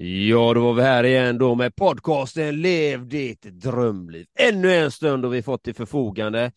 Ja, 0.00 0.54
då 0.54 0.60
var 0.60 0.74
vi 0.74 0.82
här 0.82 1.04
igen 1.04 1.38
då 1.38 1.54
med 1.54 1.76
podcasten 1.76 2.60
Lev 2.62 3.08
ditt 3.08 3.42
drömliv. 3.42 4.26
Ännu 4.38 4.74
en 4.74 4.90
stund 4.90 5.24
har 5.24 5.30
vi 5.30 5.42
fått 5.42 5.62
till 5.62 5.74
förfogande. 5.74 6.52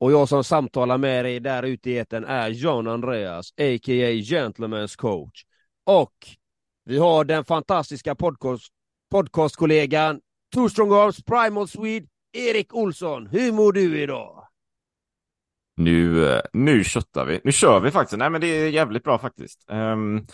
Och 0.00 0.12
jag 0.12 0.28
som 0.28 0.44
samtalar 0.44 0.98
med 0.98 1.24
dig 1.24 1.40
där 1.40 1.62
ute 1.62 1.90
i 1.90 1.98
etern 1.98 2.24
är 2.24 2.48
John 2.48 2.88
Andreas, 2.88 3.50
a.k.a. 3.50 4.10
Gentlemen's 4.10 4.96
coach. 4.96 5.44
Och 5.84 6.12
vi 6.84 6.98
har 6.98 7.24
den 7.24 7.44
fantastiska 7.44 8.14
podcast, 8.14 8.72
podcastkollegan 9.10 10.20
Two 10.54 10.68
Strong 10.68 10.92
Arms 10.92 11.24
Primal 11.24 11.68
Swede, 11.68 12.06
Erik 12.32 12.74
Olsson. 12.74 13.26
Hur 13.26 13.52
mår 13.52 13.72
du 13.72 14.00
idag? 14.00 14.46
Nu, 15.76 16.28
eh, 16.32 16.40
nu 16.52 16.84
köttar 16.84 17.24
vi. 17.24 17.40
Nu 17.44 17.52
kör 17.52 17.80
vi 17.80 17.90
faktiskt. 17.90 18.18
Nej, 18.18 18.30
men 18.30 18.40
det 18.40 18.46
är 18.46 18.68
jävligt 18.68 19.04
bra 19.04 19.18
faktiskt. 19.18 19.64
Um, 19.70 20.26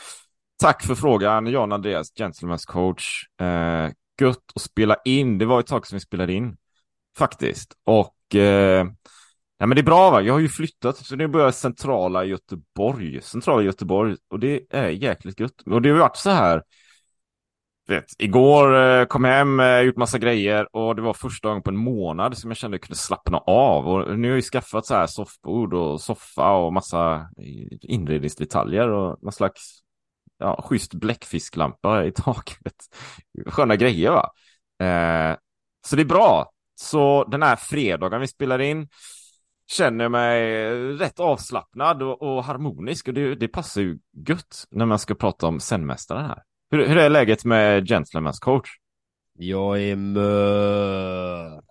tack 0.57 0.83
för 0.83 0.95
frågan, 0.95 1.47
Jan 1.47 1.73
Andreas, 1.73 2.13
Gentlemen's 2.13 2.67
coach. 2.67 3.29
Eh, 3.41 3.91
gött 4.21 4.53
att 4.55 4.63
spela 4.63 4.97
in. 5.05 5.39
Det 5.39 5.47
var 5.47 5.61
ett 5.61 5.67
tag 5.67 5.87
sedan 5.87 5.97
vi 5.97 6.01
spelade 6.01 6.33
in 6.33 6.57
faktiskt. 7.19 7.75
Och 7.85 8.35
eh, 8.35 8.87
ja, 9.59 9.67
men 9.67 9.71
det 9.71 9.81
är 9.81 9.83
bra, 9.83 10.11
va? 10.11 10.23
Jag 10.23 10.33
har 10.33 10.41
ju 10.41 10.49
flyttat, 10.49 10.97
så 10.97 11.17
nu 11.17 11.29
börjar 11.29 11.47
jag 11.47 11.55
centrala 11.55 12.25
Göteborg. 12.25 13.23
Centrala 13.23 13.63
Göteborg. 13.63 14.17
Och 14.29 14.41
det 14.41 14.61
är 14.71 14.89
jäkligt 14.89 15.41
gött. 15.41 15.63
Och 15.67 15.83
det 15.83 15.91
har 15.91 15.99
varit 15.99 16.17
så 16.17 16.31
här 16.31 16.63
vet, 17.89 18.05
igår 18.19 18.77
eh, 18.77 19.05
kom 19.05 19.25
jag 19.25 19.33
hem, 19.33 19.61
eh, 19.61 19.81
gjort 19.81 19.97
massa 19.97 20.19
grejer 20.19 20.77
och 20.77 20.97
det 20.97 21.03
var 21.03 21.15
första 21.15 21.49
gången 21.49 21.63
på 21.63 21.71
en 21.71 21.77
månad 21.77 22.39
som 22.39 22.51
jag 22.51 22.57
kände 22.57 22.75
att 22.75 22.81
jag 22.81 22.89
kunde 22.89 22.99
slappna 22.99 23.39
av. 23.39 23.89
Och 23.89 24.19
nu 24.19 24.29
har 24.29 24.35
jag 24.35 24.45
skaffat 24.45 24.87
så 24.87 24.95
här 24.95 25.07
soffbord 25.07 25.75
och 25.75 26.01
soffa 26.01 26.53
och 26.53 26.73
massa 26.73 27.29
inredningsdetaljer 27.83 28.89
och 28.89 29.23
någon 29.23 29.33
slags 29.33 29.83
ja, 30.39 30.63
schysst 30.63 30.95
bläckfisklampa 30.95 32.05
i 32.05 32.13
taket. 32.13 32.75
Sköna 33.47 33.77
grejer 33.77 34.11
va? 34.11 34.31
Eh, 34.87 35.37
så 35.87 35.97
det 35.97 36.03
är 36.03 36.07
bra. 36.07 36.53
Så 36.75 37.25
den 37.25 37.43
här 37.43 37.57
fredagen 37.57 38.21
vi 38.21 38.27
spelar 38.27 38.59
in 38.59 38.89
känner 39.71 40.09
mig 40.09 40.71
rätt 40.97 41.21
avslappnad 41.21 42.03
och, 42.03 42.23
och 42.23 42.45
harmonisk 42.45 43.09
och 43.09 43.15
det, 43.15 43.35
det 43.35 43.49
passar 43.49 43.81
ju 43.81 43.99
gött 44.29 44.65
när 44.71 44.87
man 44.87 44.99
ska 44.99 45.15
prata 45.15 45.47
om 45.47 45.61
senmästaren 45.61 46.25
här. 46.25 46.43
Hur, 46.71 46.87
hur 46.87 46.99
är 46.99 47.11
läget 47.11 47.45
med 47.45 47.91
Gentlemen's 47.91 48.41
coach? 48.41 48.69
Jag 49.39 49.83
är 49.83 49.97
mör. 49.97 51.63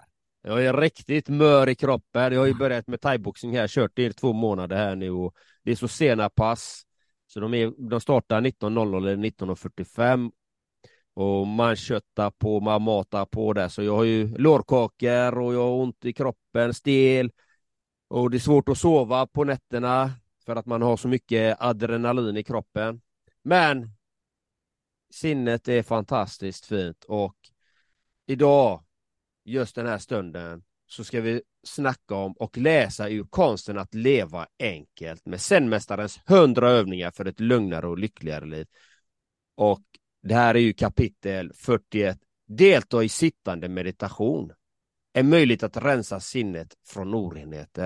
Jag 0.41 0.65
är 0.65 0.73
riktigt 0.73 1.29
mör 1.29 1.69
i 1.69 1.75
kroppen. 1.75 2.33
Jag 2.33 2.39
har 2.39 2.47
ju 2.47 2.53
börjat 2.53 2.87
med 2.87 3.01
thaiboxning 3.01 3.57
här, 3.57 3.67
kört 3.67 3.91
det 3.95 4.05
i 4.05 4.13
två 4.13 4.33
månader 4.33 4.75
här 4.75 4.95
nu 4.95 5.11
och 5.11 5.35
det 5.63 5.71
är 5.71 5.75
så 5.75 5.87
sena 5.87 6.29
pass. 6.29 6.84
Så 7.35 7.41
de, 7.41 7.53
är, 7.53 7.89
de 7.89 8.01
startar 8.01 8.41
19.00 8.41 8.97
eller 8.97 9.15
19.45 9.15 10.31
och 11.13 11.47
man 11.47 11.75
köttar 11.75 12.31
på, 12.31 12.59
man 12.59 12.81
matar 12.81 13.25
på 13.25 13.53
där. 13.53 13.69
Så 13.69 13.83
jag 13.83 13.95
har 13.95 14.03
ju 14.03 14.37
lårkakor 14.37 15.37
och 15.37 15.53
jag 15.53 15.59
har 15.59 15.71
ont 15.71 16.05
i 16.05 16.13
kroppen, 16.13 16.73
stel 16.73 17.31
och 18.07 18.31
det 18.31 18.37
är 18.37 18.39
svårt 18.39 18.69
att 18.69 18.77
sova 18.77 19.27
på 19.27 19.43
nätterna 19.43 20.11
för 20.45 20.55
att 20.55 20.65
man 20.65 20.81
har 20.81 20.97
så 20.97 21.07
mycket 21.07 21.57
adrenalin 21.59 22.37
i 22.37 22.43
kroppen. 22.43 23.01
Men 23.43 23.89
sinnet 25.13 25.67
är 25.67 25.83
fantastiskt 25.83 26.65
fint 26.65 27.03
och 27.03 27.35
idag, 28.25 28.83
just 29.43 29.75
den 29.75 29.87
här 29.87 29.97
stunden, 29.97 30.63
så 30.87 31.03
ska 31.03 31.21
vi 31.21 31.41
snacka 31.67 32.15
om 32.15 32.33
och 32.33 32.57
läsa 32.57 33.09
ur 33.09 33.23
konsten 33.23 33.77
att 33.77 33.93
leva 33.93 34.47
enkelt 34.59 35.25
med 35.25 35.41
Zenmästarens 35.41 36.19
hundra 36.25 36.69
övningar 36.69 37.11
för 37.11 37.25
ett 37.25 37.39
lugnare 37.39 37.87
och 37.87 37.99
lyckligare 37.99 38.45
liv. 38.45 38.67
Och 39.55 39.83
det 40.23 40.33
här 40.33 40.55
är 40.55 40.59
ju 40.59 40.73
kapitel 40.73 41.51
41. 41.55 42.17
Delta 42.47 43.03
i 43.03 43.09
sittande 43.09 43.69
meditation. 43.69 44.51
En 45.13 45.29
möjlighet 45.29 45.63
att 45.63 45.77
rensa 45.77 46.19
sinnet 46.19 46.73
från 46.87 47.13
orenheter. 47.13 47.85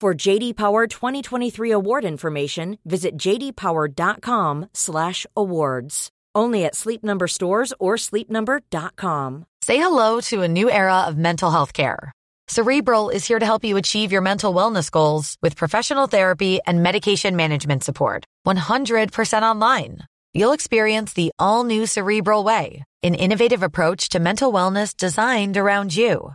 For 0.00 0.12
JD 0.12 0.56
Power 0.56 0.86
2023 0.86 1.70
award 1.70 2.04
information, 2.04 2.78
visit 2.84 3.16
jdpower.com/awards. 3.16 6.10
Only 6.36 6.64
at 6.64 6.74
Sleep 6.74 7.04
Number 7.04 7.28
stores 7.28 7.72
or 7.78 7.94
sleepnumber.com. 7.96 9.46
Say 9.62 9.78
hello 9.78 10.20
to 10.22 10.42
a 10.42 10.48
new 10.48 10.68
era 10.68 11.02
of 11.02 11.16
mental 11.16 11.50
health 11.50 11.72
care. 11.72 12.10
Cerebral 12.48 13.08
is 13.08 13.26
here 13.26 13.38
to 13.38 13.46
help 13.46 13.64
you 13.64 13.78
achieve 13.78 14.12
your 14.12 14.20
mental 14.20 14.52
wellness 14.52 14.90
goals 14.90 15.38
with 15.40 15.56
professional 15.56 16.06
therapy 16.06 16.60
and 16.66 16.82
medication 16.82 17.36
management 17.36 17.84
support. 17.84 18.24
100% 18.46 19.42
online. 19.42 20.00
You'll 20.34 20.52
experience 20.52 21.14
the 21.14 21.30
all-new 21.38 21.86
Cerebral 21.86 22.44
Way, 22.44 22.84
an 23.02 23.14
innovative 23.14 23.62
approach 23.62 24.10
to 24.10 24.20
mental 24.20 24.52
wellness 24.52 24.94
designed 24.94 25.56
around 25.56 25.96
you. 25.96 26.34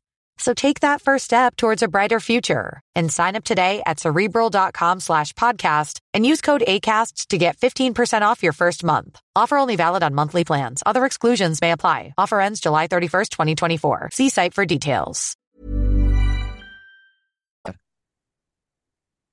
So 0.41 0.55
take 0.55 0.79
that 0.79 1.03
first 1.03 1.25
step 1.25 1.55
towards 1.55 1.83
a 1.83 1.87
brighter 1.87 2.19
future 2.19 2.81
and 2.95 3.11
sign 3.11 3.35
up 3.35 3.43
today 3.43 3.83
at 3.85 3.99
cerebral.com 3.99 4.99
slash 4.99 5.33
podcast 5.33 5.99
and 6.15 6.25
use 6.25 6.41
code 6.41 6.63
ACasts 6.67 7.27
to 7.27 7.37
get 7.37 7.57
15% 7.57 8.23
off 8.23 8.41
your 8.41 8.53
first 8.53 8.83
month. 8.83 9.19
Offer 9.35 9.57
only 9.59 9.75
valid 9.75 10.01
on 10.01 10.15
monthly 10.15 10.43
plans. 10.43 10.81
Other 10.83 11.05
exclusions 11.05 11.61
may 11.61 11.71
apply. 11.71 12.15
Offer 12.17 12.41
ends 12.41 12.59
July 12.59 12.87
31st, 12.87 13.29
2024. 13.29 14.09
See 14.13 14.29
site 14.29 14.55
for 14.55 14.65
details. 14.65 15.37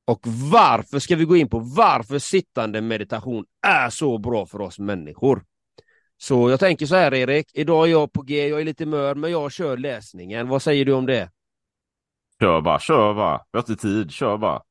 Och 0.07 0.21
varför 0.27 0.99
ska 0.99 1.17
vi 1.17 1.25
gå 1.25 1.37
in 1.37 1.49
på 1.49 1.59
varför 1.59 2.19
sittande 2.19 2.81
meditation 2.81 3.45
är 3.67 3.91
så 3.91 4.19
bra 4.19 4.47
för 4.47 4.61
oss 4.61 4.79
människor? 4.79 5.43
Så 6.21 6.51
jag 6.51 6.61
tänker 6.61 6.87
så 6.87 6.95
här 6.95 7.15
Erik, 7.15 7.51
idag 7.55 7.87
är 7.87 7.91
jag 7.91 8.13
på 8.13 8.23
G, 8.23 8.49
jag 8.49 8.61
är 8.61 8.65
lite 8.65 8.87
mör, 8.87 9.15
men 9.15 9.31
jag 9.31 9.53
kör 9.53 9.77
läsningen. 9.77 10.49
Vad 10.49 10.63
säger 10.63 10.85
du 10.85 10.93
om 10.93 11.07
det? 11.07 11.31
Kör 12.41 12.61
bara, 12.61 12.79
kör 12.79 13.15
bara. 13.15 13.39
Vi 13.53 13.59
har 13.59 13.61
inte 13.71 13.83
tid, 13.83 14.11
kör 14.11 14.39
bara. 14.39 14.63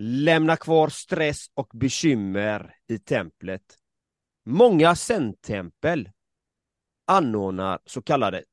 Lämna 0.00 0.56
kvar 0.56 0.88
stress 0.88 1.46
och 1.54 1.70
bekymmer 1.74 2.74
i 2.88 2.98
templet. 2.98 3.62
Många 4.46 4.94
zen-tempel 4.94 6.10
anordnar 7.06 7.78
så 7.84 8.02
kallade 8.02 8.44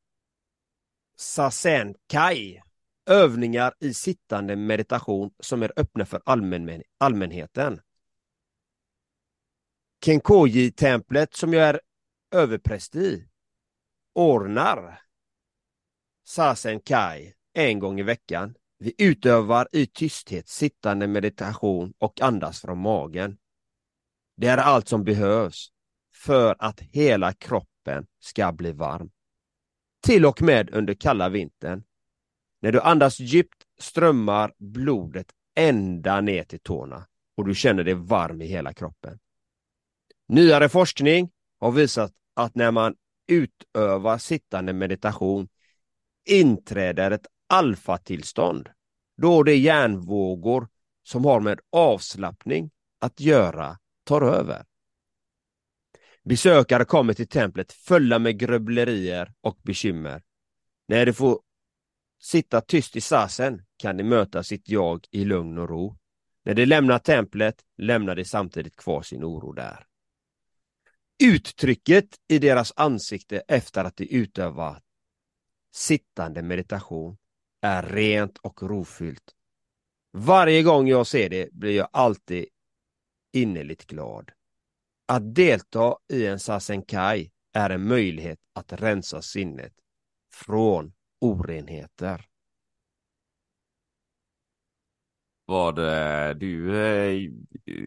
sasenkai, 1.18 2.62
övningar 3.06 3.74
i 3.80 3.94
sittande 3.94 4.56
meditation 4.56 5.32
som 5.40 5.64
är 5.64 5.72
öppna 5.76 6.06
för 6.06 6.22
allmän 6.26 6.82
allmänheten. 6.98 7.82
Kenkoji-templet 10.06 11.34
som 11.34 11.54
jag 11.54 11.70
är 11.70 11.80
överpräst 12.32 12.96
i 12.96 13.28
ordnar 14.16 15.02
Sasen 16.26 16.80
Kai 16.80 17.34
en 17.54 17.80
gång 17.80 18.00
i 18.00 18.04
veckan. 18.04 18.56
Vi 18.80 18.94
utövar 18.98 19.68
i 19.72 19.86
tysthet 19.86 20.48
sittande 20.48 21.08
meditation 21.08 21.94
och 21.98 22.22
andas 22.22 22.62
från 22.62 22.78
magen. 22.78 23.38
Det 24.38 24.48
är 24.48 24.58
allt 24.58 24.88
som 24.88 25.04
behövs 25.04 25.72
för 26.16 26.56
att 26.60 26.80
hela 26.80 27.34
kroppen 27.34 28.08
ska 28.20 28.52
bli 28.52 28.72
varm. 28.72 29.12
Till 30.02 30.26
och 30.26 30.42
med 30.42 30.74
under 30.74 30.94
kalla 30.94 31.30
vintern. 31.30 31.84
När 32.62 32.72
du 32.72 32.82
andas 32.82 33.20
djupt 33.20 33.64
strömmar 33.80 34.54
blodet 34.58 35.28
ända 35.56 36.22
ner 36.22 36.44
till 36.44 36.60
tårna 36.60 37.08
och 37.38 37.48
du 37.48 37.56
känner 37.56 37.84
dig 37.84 37.94
varm 37.94 38.42
i 38.42 38.48
hela 38.48 38.74
kroppen. 38.74 39.20
Nyare 40.28 40.70
forskning 40.70 41.32
har 41.60 41.72
visat 41.72 42.14
att 42.34 42.56
när 42.56 42.72
man 42.72 42.96
utövar 43.28 44.18
sittande 44.18 44.74
meditation 44.74 45.48
inträder 46.26 47.12
ett 47.12 47.28
alfatillstånd 47.50 48.70
då 49.18 49.44
det 49.44 49.56
hjärnvågor 49.56 50.68
som 51.04 51.26
har 51.26 51.40
med 51.40 51.60
avslappning 51.72 52.72
att 53.00 53.20
göra 53.20 53.78
tar 54.04 54.22
över. 54.22 54.66
Besökare 56.24 56.86
kommer 56.86 57.14
till 57.14 57.28
templet 57.28 57.72
fulla 57.72 58.20
med 58.20 58.40
grubblerier 58.40 59.34
och 59.42 59.60
bekymmer. 59.64 60.24
När 60.88 61.06
de 61.06 61.14
får 61.14 61.40
sitta 62.22 62.62
tyst 62.62 62.96
i 62.96 63.02
sasen 63.02 63.62
kan 63.78 63.98
de 63.98 64.04
möta 64.04 64.44
sitt 64.44 64.70
jag 64.70 65.06
i 65.12 65.26
lugn 65.26 65.58
och 65.58 65.70
ro. 65.70 65.98
När 66.44 66.54
de 66.54 66.66
lämnar 66.66 67.00
templet 67.00 67.56
lämnar 67.78 68.16
de 68.16 68.26
samtidigt 68.26 68.76
kvar 68.76 69.02
sin 69.02 69.24
oro 69.24 69.54
där. 69.54 69.86
Uttrycket 71.24 72.16
i 72.28 72.40
deras 72.40 72.74
ansikte 72.76 73.40
efter 73.48 73.84
att 73.84 73.98
de 73.98 74.06
utövat 74.06 74.84
sittande 75.76 76.42
meditation 76.42 77.18
är 77.62 77.84
rent 77.84 78.38
och 78.38 78.64
rofyllt. 78.64 79.36
Varje 80.12 80.64
gång 80.64 80.88
jag 80.88 81.08
ser 81.08 81.30
det 81.30 81.52
blir 81.52 81.76
jag 81.76 81.90
alltid 81.92 82.46
innerligt 83.34 83.86
glad. 83.86 84.32
Att 85.08 85.36
delta 85.36 85.98
i 86.14 86.26
en 86.26 86.40
sasenkai 86.40 87.32
är 87.54 87.70
en 87.70 87.88
möjlighet 87.88 88.40
att 88.54 88.74
rensa 88.74 89.22
sinnet 89.22 89.74
från 90.34 90.94
orenheter. 91.22 92.26
Vad, 95.46 95.80
eh, 95.80 96.36
du 96.36 96.78
eh, 96.78 97.32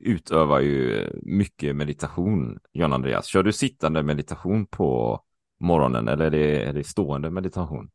utövar 0.00 0.60
ju 0.60 1.08
mycket 1.22 1.76
meditation, 1.76 2.58
John 2.72 2.92
Andreas. 2.92 3.26
Kör 3.26 3.42
du 3.42 3.52
sittande 3.52 4.02
meditation 4.02 4.66
på 4.66 5.20
morgonen 5.60 6.08
eller 6.08 6.24
är 6.24 6.30
det, 6.30 6.62
är 6.62 6.72
det 6.72 6.84
stående 6.84 7.30
meditation? 7.30 7.90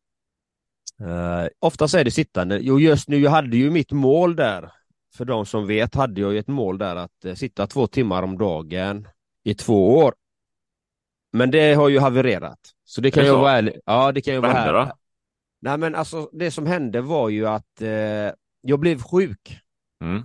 Uh, 1.01 1.47
oftast 1.59 1.95
är 1.95 2.03
det 2.03 2.11
sittande. 2.11 2.59
Jo, 2.61 2.79
just 2.79 3.09
nu, 3.09 3.17
jag 3.17 3.31
hade 3.31 3.57
ju 3.57 3.71
mitt 3.71 3.91
mål 3.91 4.35
där. 4.35 4.71
För 5.15 5.25
de 5.25 5.45
som 5.45 5.67
vet 5.67 5.95
hade 5.95 6.21
jag 6.21 6.33
ju 6.33 6.39
ett 6.39 6.47
mål 6.47 6.77
där 6.77 6.95
att 6.95 7.25
uh, 7.25 7.33
sitta 7.33 7.67
två 7.67 7.87
timmar 7.87 8.23
om 8.23 8.37
dagen 8.37 9.07
i 9.43 9.53
två 9.53 9.97
år. 9.97 10.13
Men 11.31 11.51
det 11.51 11.73
har 11.73 11.89
ju 11.89 11.99
havererat. 11.99 12.59
Så 12.83 13.01
det 13.01 13.11
kan 13.11 13.25
ju 13.25 13.31
vara 13.31 13.51
ärlig. 13.51 13.79
Ja, 13.85 14.11
det 14.11 14.21
kan 14.21 14.33
ju 14.33 14.39
Vad 14.39 14.49
vara 14.51 14.61
hände 14.61 14.79
då? 14.79 14.91
Nej, 15.61 15.77
men 15.77 15.95
alltså 15.95 16.29
det 16.33 16.51
som 16.51 16.65
hände 16.65 17.01
var 17.01 17.29
ju 17.29 17.47
att 17.47 17.81
eh, 17.81 18.31
jag 18.63 18.79
blev 18.79 19.01
sjuk 19.01 19.59
Mm. 20.03 20.23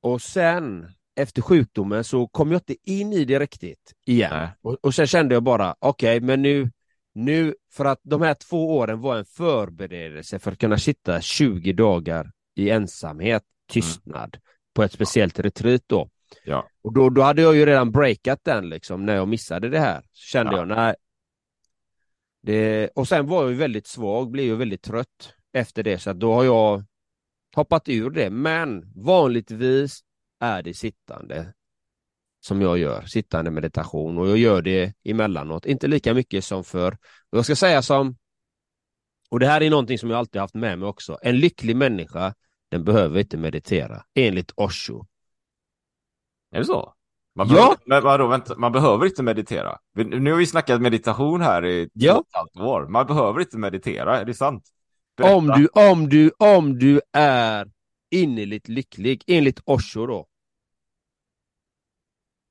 och 0.00 0.22
sen 0.22 0.86
efter 1.16 1.42
sjukdomen 1.42 2.04
så 2.04 2.28
kom 2.28 2.52
jag 2.52 2.58
inte 2.58 2.90
in 2.90 3.12
i 3.12 3.24
det 3.24 3.38
riktigt 3.38 3.92
igen. 4.06 4.48
Och, 4.62 4.76
och 4.82 4.94
sen 4.94 5.06
kände 5.06 5.34
jag 5.34 5.42
bara, 5.42 5.74
okej, 5.78 6.20
men 6.20 6.42
nu, 6.42 6.70
nu, 7.14 7.54
för 7.72 7.84
att 7.84 8.00
de 8.02 8.22
här 8.22 8.34
två 8.34 8.76
åren 8.76 9.00
var 9.00 9.16
en 9.16 9.24
förberedelse 9.24 10.38
för 10.38 10.52
att 10.52 10.58
kunna 10.58 10.78
sitta 10.78 11.20
20 11.20 11.72
dagar 11.72 12.30
i 12.54 12.70
ensamhet, 12.70 13.42
tystnad, 13.70 14.38
på 14.74 14.82
ett 14.82 14.92
speciellt 14.92 15.38
retreat 15.38 15.82
då. 15.86 16.08
Ja. 16.44 16.68
Och 16.82 16.92
då, 16.92 17.10
då 17.10 17.22
hade 17.22 17.42
jag 17.42 17.56
ju 17.56 17.66
redan 17.66 17.92
breakat 17.92 18.40
den 18.44 18.68
liksom 18.68 19.06
när 19.06 19.14
jag 19.14 19.28
missade 19.28 19.68
det 19.68 19.78
här. 19.80 20.02
Så 20.12 20.22
kände 20.32 20.52
Ja. 20.52 20.58
jag, 20.58 20.68
nej. 20.68 20.94
Det, 22.42 22.88
och 22.94 23.08
sen 23.08 23.26
var 23.26 23.42
jag 23.42 23.50
ju 23.50 23.56
väldigt 23.56 23.86
svag, 23.86 24.30
blev 24.30 24.44
ju 24.44 24.56
väldigt 24.56 24.82
trött 24.82 25.34
efter 25.52 25.82
det, 25.82 25.98
så 25.98 26.12
då 26.12 26.34
har 26.34 26.44
jag 26.44 26.84
hoppat 27.56 27.88
ur 27.88 28.10
det. 28.10 28.30
Men 28.30 28.92
vanligtvis 28.96 30.00
är 30.40 30.62
det 30.62 30.74
sittande 30.74 31.54
som 32.40 32.60
jag 32.62 32.78
gör, 32.78 33.02
sittande 33.02 33.50
meditation 33.50 34.18
och 34.18 34.28
jag 34.28 34.38
gör 34.38 34.62
det 34.62 34.94
emellanåt, 35.04 35.66
inte 35.66 35.86
lika 35.86 36.14
mycket 36.14 36.44
som 36.44 36.64
för 36.64 36.92
och 37.30 37.38
jag 37.38 37.44
ska 37.44 37.56
säga 37.56 37.82
som 37.82 38.16
och 39.30 39.40
det 39.40 39.46
här 39.46 39.60
är 39.62 39.70
någonting 39.70 39.98
som 39.98 40.10
jag 40.10 40.18
alltid 40.18 40.40
haft 40.40 40.54
med 40.54 40.78
mig 40.78 40.88
också, 40.88 41.18
en 41.22 41.38
lycklig 41.38 41.76
människa 41.76 42.34
den 42.70 42.84
behöver 42.84 43.20
inte 43.20 43.36
meditera, 43.36 44.02
enligt 44.14 44.52
Osho. 44.56 45.04
Är 46.50 46.58
det 46.58 46.64
så? 46.64 46.94
Man 47.34 47.48
Ja. 47.48 47.54
behöver, 47.54 47.76
men 47.86 48.02
vadå, 48.02 48.26
vänta, 48.26 48.58
man 48.58 48.72
behöver 48.72 49.06
inte 49.06 49.22
meditera. 49.22 49.78
Nu 49.94 50.30
har 50.30 50.38
vi 50.38 50.46
snackat 50.46 50.80
meditation 50.80 51.40
här 51.40 51.66
i 51.66 51.90
Ja. 51.92 52.20
ett 52.20 52.36
halvt 52.36 52.56
år. 52.56 52.88
Man 52.88 53.06
behöver 53.06 53.40
inte 53.40 53.58
meditera, 53.58 54.20
är 54.20 54.24
det 54.24 54.34
sant? 54.34 54.64
Berätta. 55.18 55.36
Om 55.36 55.46
du, 55.46 55.68
om 55.72 56.08
du, 56.08 56.30
om 56.38 56.78
du 56.78 57.00
är 57.12 57.70
innerligt 58.10 58.68
lycklig, 58.68 59.24
enligt 59.26 59.60
Osho 59.64 60.06
då. 60.06 60.26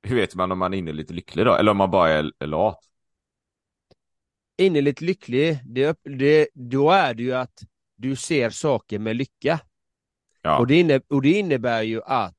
Hur 0.03 0.15
vet 0.15 0.35
man 0.35 0.51
om 0.51 0.59
man 0.59 0.73
är 0.73 0.77
inne 0.77 0.91
lite 0.91 1.13
lycklig 1.13 1.45
då? 1.45 1.55
Eller 1.55 1.71
om 1.71 1.77
man 1.77 1.91
bara 1.91 2.09
är, 2.09 2.45
lat? 2.45 2.79
Innerligt 4.57 5.01
lycklig, 5.01 5.59
det, 5.65 5.99
det, 6.03 6.47
då 6.53 6.91
är 6.91 7.13
det 7.13 7.23
ju 7.23 7.33
att 7.33 7.63
du 7.95 8.15
ser 8.15 8.49
saker 8.49 8.99
med 8.99 9.15
lycka. 9.15 9.59
Ja. 10.41 10.59
Och, 10.59 10.67
det 10.67 10.75
inne, 10.75 11.01
och 11.09 11.21
det 11.21 11.31
innebär 11.31 11.81
ju 11.81 12.01
att, 12.03 12.37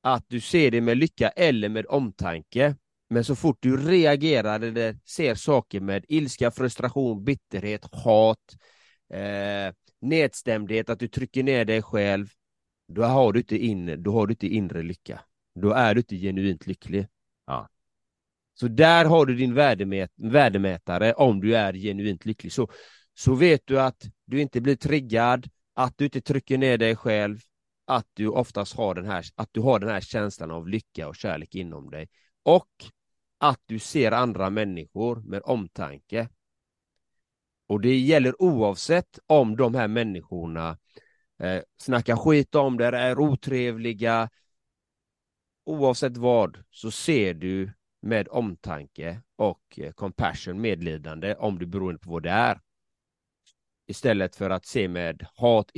att 0.00 0.24
du 0.28 0.40
ser 0.40 0.70
det 0.70 0.80
med 0.80 0.98
lycka 0.98 1.28
eller 1.28 1.68
med 1.68 1.86
omtanke. 1.88 2.76
Men 3.10 3.24
så 3.24 3.36
fort 3.36 3.58
du 3.60 3.76
reagerar 3.76 4.60
eller 4.60 4.98
ser 5.04 5.34
saker 5.34 5.80
med 5.80 6.04
ilska, 6.08 6.50
frustration, 6.50 7.24
bitterhet, 7.24 7.94
hat, 7.94 8.56
eh, 9.10 9.74
nedstämdhet, 10.00 10.90
att 10.90 10.98
du 10.98 11.08
trycker 11.08 11.42
ner 11.42 11.64
dig 11.64 11.82
själv, 11.82 12.26
då 12.88 13.02
har 13.02 13.32
du 13.32 13.40
inte, 13.40 13.56
in, 13.56 14.02
då 14.02 14.12
har 14.12 14.26
du 14.26 14.32
inte 14.32 14.46
inre 14.46 14.82
lycka. 14.82 15.20
Då 15.54 15.72
är 15.72 15.94
du 15.94 16.00
inte 16.00 16.16
genuint 16.16 16.66
lycklig. 16.66 17.06
Ja. 17.46 17.68
Så 18.54 18.68
där 18.68 19.04
har 19.04 19.26
du 19.26 19.34
din 19.36 19.54
värdemät, 19.54 20.10
värdemätare 20.16 21.12
om 21.12 21.40
du 21.40 21.56
är 21.56 21.72
genuint 21.72 22.24
lycklig. 22.24 22.52
Så, 22.52 22.68
så 23.14 23.34
vet 23.34 23.62
du 23.64 23.80
att 23.80 24.06
du 24.24 24.40
inte 24.40 24.60
blir 24.60 24.76
triggad, 24.76 25.48
att 25.74 25.98
du 25.98 26.04
inte 26.04 26.20
trycker 26.20 26.58
ner 26.58 26.78
dig 26.78 26.96
själv, 26.96 27.40
att 27.86 28.06
du 28.12 28.28
oftast 28.28 28.76
har 28.76 28.94
den 28.94 29.06
här, 29.06 29.24
att 29.34 29.48
du 29.52 29.60
har 29.60 29.78
den 29.78 29.88
här 29.88 30.00
känslan 30.00 30.50
av 30.50 30.68
lycka 30.68 31.08
och 31.08 31.16
kärlek 31.16 31.54
inom 31.54 31.90
dig. 31.90 32.08
Och 32.42 32.68
att 33.38 33.60
du 33.66 33.78
ser 33.78 34.12
andra 34.12 34.50
människor 34.50 35.22
med 35.22 35.42
omtanke. 35.44 36.28
Och 37.70 37.80
det 37.80 37.98
gäller 37.98 38.42
oavsett 38.42 39.18
om 39.26 39.56
de 39.56 39.74
här 39.74 39.88
människorna 39.88 40.78
eh, 41.38 41.62
snackar 41.76 42.16
skit 42.16 42.54
om 42.54 42.76
det, 42.76 42.86
är 42.86 43.18
otrevliga. 43.18 44.30
Oavsett 45.64 46.16
vad 46.16 46.64
så 46.70 46.90
ser 46.90 47.34
du 47.34 47.72
med 48.02 48.28
omtanke 48.30 49.20
och 49.36 49.62
eh, 49.76 49.92
compassion, 49.92 50.60
medlidande, 50.60 51.34
om 51.34 51.58
du 51.58 51.66
beroende 51.66 51.98
på 51.98 52.10
vad 52.10 52.22
det 52.22 52.30
är. 52.30 52.60
Istället 53.86 54.36
för 54.36 54.50
att 54.50 54.66
se 54.66 54.88
med 54.88 55.26
hat, 55.34 55.70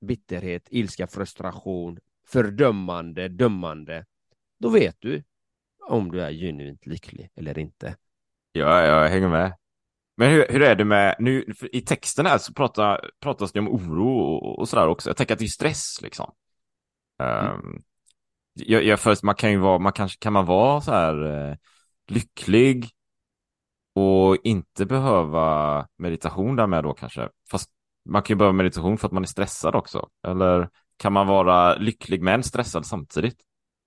bitterhet, 0.00 0.68
ilska, 0.70 1.06
frustration, 1.06 1.98
fördömande, 2.26 3.28
dömande. 3.28 4.06
Då 4.58 4.68
vet 4.68 4.96
du 4.98 5.22
om 5.88 6.10
du 6.10 6.22
är 6.22 6.32
genuint 6.32 6.86
lycklig 6.86 7.30
eller 7.34 7.58
inte. 7.58 7.96
Ja, 8.52 8.86
jag 8.86 9.08
hänger 9.08 9.28
med. 9.28 9.52
Men 10.16 10.30
hur, 10.30 10.46
hur 10.48 10.62
är 10.62 10.74
det 10.74 10.84
med, 10.84 11.16
nu 11.18 11.44
i 11.72 11.80
texten 11.80 12.26
här 12.26 12.38
så 12.38 12.52
pratar, 12.52 13.10
pratas 13.20 13.52
det 13.52 13.60
om 13.60 13.68
oro 13.68 14.18
och, 14.18 14.58
och 14.58 14.68
sådär 14.68 14.88
också. 14.88 15.10
Jag 15.10 15.16
tänker 15.16 15.34
att 15.34 15.38
det 15.38 15.44
är 15.44 15.48
stress 15.48 15.98
liksom. 16.02 16.32
Um, 17.22 17.82
jag, 18.54 18.84
jag 18.84 19.00
först, 19.00 19.22
man 19.22 19.34
kan 19.34 19.50
ju 19.50 19.58
vara, 19.58 19.78
man 19.78 19.92
kanske, 19.92 20.18
kan 20.18 20.32
man 20.32 20.46
vara 20.46 20.80
så 20.80 20.92
här 20.92 21.48
eh, 21.50 21.56
lycklig 22.08 22.90
och 23.94 24.36
inte 24.44 24.86
behöva 24.86 25.88
meditation 25.98 26.56
därmed 26.56 26.84
då 26.84 26.94
kanske? 26.94 27.28
Fast 27.50 27.70
man 28.04 28.22
kan 28.22 28.34
ju 28.34 28.38
behöva 28.38 28.52
meditation 28.52 28.98
för 28.98 29.06
att 29.06 29.12
man 29.12 29.22
är 29.22 29.26
stressad 29.26 29.74
också. 29.74 30.08
Eller 30.26 30.70
kan 30.96 31.12
man 31.12 31.26
vara 31.26 31.74
lycklig 31.74 32.22
men 32.22 32.42
stressad 32.42 32.86
samtidigt? 32.86 33.40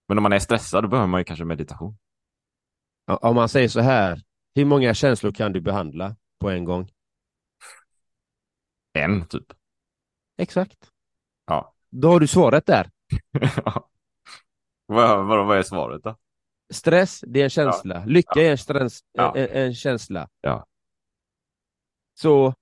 Men 0.08 0.18
om 0.18 0.24
man 0.24 0.34
är 0.34 0.40
stressad 0.40 0.84
då 0.84 0.88
behöver 0.88 1.08
man 1.08 1.20
ju 1.22 1.26
kanske 1.26 1.46
meditation. 1.46 1.98
Om 3.08 3.36
man 3.36 3.50
säger 3.50 3.68
så 3.68 3.80
här, 3.80 4.22
hur 4.56 4.66
många 4.66 4.94
känslor 4.94 5.32
kan 5.32 5.52
du 5.52 5.62
behandla 5.62 6.16
på 6.40 6.50
en 6.50 6.64
gång? 6.66 6.90
En 8.94 9.26
typ. 9.28 9.54
Exakt. 10.38 10.92
Ja. 11.46 11.74
Då 11.90 12.12
har 12.12 12.20
du 12.20 12.28
svaret 12.28 12.66
där. 12.66 12.90
vad, 14.86 15.28
vad, 15.28 15.48
vad 15.48 15.58
är 15.58 15.64
svaret 15.64 16.04
då? 16.04 16.16
Stress, 16.74 17.24
det 17.28 17.40
är 17.40 17.44
en 17.44 17.50
känsla. 17.50 18.06
Lycka 18.06 18.42
är 18.42 18.52
en, 18.52 18.58
stress, 18.58 19.00
Ja. 19.12 19.36
en, 19.36 19.48
en 19.50 19.76
känsla. 19.76 20.30
Ja. 20.42 20.66
Så 22.14 22.54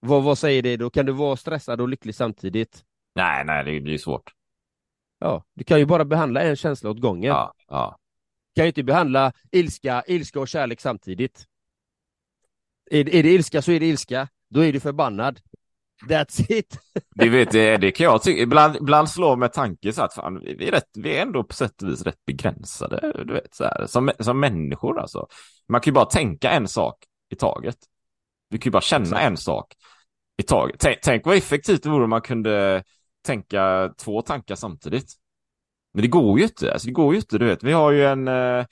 Vad, 0.00 0.22
vad 0.24 0.38
säger 0.38 0.62
det 0.62 0.76
då? 0.76 0.90
Kan 0.90 1.06
du 1.06 1.12
vara 1.12 1.36
stressad 1.36 1.80
och 1.80 1.88
lycklig 1.88 2.14
samtidigt? 2.14 2.84
Nej, 3.14 3.44
nej, 3.44 3.64
det 3.64 3.80
blir 3.80 3.98
svårt. 3.98 4.32
Ja, 5.18 5.44
du 5.54 5.64
kan 5.64 5.78
ju 5.78 5.86
bara 5.86 6.04
behandla 6.04 6.40
en 6.40 6.56
känsla 6.56 6.90
åt 6.90 7.00
gången. 7.00 7.28
Ja, 7.28 7.54
ja. 7.68 7.98
Du 8.58 8.60
kan 8.60 8.66
ju 8.66 8.68
inte 8.68 8.82
behandla 8.82 9.32
ilska, 9.52 10.02
ilska 10.06 10.40
och 10.40 10.48
kärlek 10.48 10.80
samtidigt. 10.80 11.44
Är, 12.90 13.14
är 13.14 13.22
det 13.22 13.28
ilska 13.28 13.62
så 13.62 13.72
är 13.72 13.80
det 13.80 13.86
ilska. 13.86 14.28
Då 14.50 14.64
är 14.64 14.72
du 14.72 14.80
förbannad. 14.80 15.40
That's 16.08 16.52
it. 16.52 16.78
Det, 17.14 17.28
vet, 17.28 17.50
det, 17.50 17.76
det 17.76 17.90
kan 17.90 18.04
jag 18.04 18.22
tycka. 18.22 18.42
Ibland, 18.42 18.76
ibland 18.76 19.10
slår 19.10 19.36
med 19.36 19.52
tanke 19.52 19.92
så 19.92 20.02
att 20.02 20.14
fan, 20.14 20.40
vi, 20.40 20.68
är 20.68 20.72
rätt, 20.72 20.90
vi 20.94 21.16
är 21.16 21.22
ändå 21.22 21.44
på 21.44 21.54
sätt 21.54 21.82
och 21.82 21.88
vis 21.88 22.02
rätt 22.02 22.24
begränsade. 22.26 23.24
Du 23.26 23.32
vet, 23.32 23.54
så 23.54 23.64
här, 23.64 23.86
som, 23.86 24.10
som 24.18 24.40
människor 24.40 25.00
alltså. 25.00 25.26
Man 25.68 25.80
kan 25.80 25.90
ju 25.90 25.94
bara 25.94 26.04
tänka 26.04 26.50
en 26.50 26.68
sak 26.68 27.04
i 27.30 27.36
taget. 27.36 27.78
Du 28.50 28.58
kan 28.58 28.70
ju 28.70 28.72
bara 28.72 28.82
känna 28.82 29.04
Exakt. 29.04 29.22
en 29.22 29.36
sak 29.36 29.74
i 30.38 30.42
taget. 30.42 30.76
Tänk, 30.78 30.98
tänk 31.02 31.26
vad 31.26 31.36
effektivt 31.36 31.82
det 31.82 31.88
vore 31.88 32.04
om 32.04 32.10
man 32.10 32.22
kunde 32.22 32.84
tänka 33.26 33.92
två 33.98 34.22
tankar 34.22 34.54
samtidigt. 34.54 35.14
Men 35.92 36.02
det 36.02 36.08
går 36.08 36.38
ju 36.38 36.44
inte. 36.44 36.72
Alltså, 36.72 36.86
det 36.86 36.92
går 36.92 37.14
ju 37.14 37.20
inte, 37.20 37.38
du 37.38 37.46
vet. 37.46 37.62
Vi 37.62 37.72
har 37.72 37.90
ju 37.90 38.04
en... 38.04 38.28
Eh, 38.28 38.66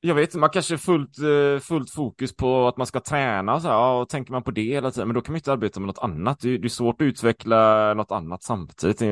jag 0.00 0.14
vet 0.14 0.28
inte, 0.28 0.38
man 0.38 0.50
kanske 0.50 0.74
är 0.74 0.78
fullt, 0.78 1.18
eh, 1.18 1.60
fullt 1.60 1.90
fokus 1.90 2.36
på 2.36 2.68
att 2.68 2.76
man 2.76 2.86
ska 2.86 3.00
träna 3.00 3.54
och 3.54 3.62
så 3.62 3.68
här, 3.68 3.74
ja, 3.74 4.00
och 4.00 4.08
tänker 4.08 4.32
man 4.32 4.42
på 4.42 4.50
det 4.50 4.62
hela 4.62 4.90
tiden, 4.90 5.08
men 5.08 5.14
då 5.14 5.20
kan 5.20 5.32
man 5.32 5.36
inte 5.36 5.52
arbeta 5.52 5.80
med 5.80 5.86
något 5.86 5.98
annat. 5.98 6.40
Det 6.40 6.48
är, 6.50 6.58
det 6.58 6.66
är 6.66 6.68
svårt 6.68 7.00
att 7.00 7.04
utveckla 7.04 7.94
något 7.94 8.12
annat 8.12 8.42
samtidigt, 8.42 9.02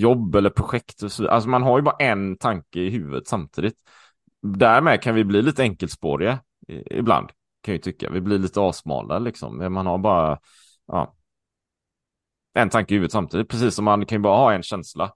jobb 0.00 0.34
eller 0.34 0.50
projekt 0.50 1.02
och 1.02 1.12
så 1.12 1.28
Alltså 1.28 1.48
man 1.48 1.62
har 1.62 1.78
ju 1.78 1.82
bara 1.82 1.96
en 1.98 2.36
tanke 2.36 2.80
i 2.80 2.90
huvudet 2.90 3.26
samtidigt. 3.28 3.76
Därmed 4.42 5.02
kan 5.02 5.14
vi 5.14 5.24
bli 5.24 5.42
lite 5.42 5.62
enkelspåriga 5.62 6.38
ibland, 6.90 7.28
kan 7.62 7.72
jag 7.72 7.76
ju 7.76 7.78
tycka. 7.82 8.10
Vi 8.10 8.20
blir 8.20 8.38
lite 8.38 8.60
avsmalda 8.60 9.18
liksom. 9.18 9.72
Man 9.72 9.86
har 9.86 9.98
bara, 9.98 10.38
ja, 10.86 11.14
en 12.54 12.70
tanke 12.70 12.94
i 12.94 12.96
huvudet 12.96 13.12
samtidigt, 13.12 13.48
precis 13.48 13.74
som 13.74 13.84
man 13.84 14.06
kan 14.06 14.16
ju 14.18 14.22
bara 14.22 14.36
ha 14.36 14.52
en 14.52 14.62
känsla. 14.62 15.12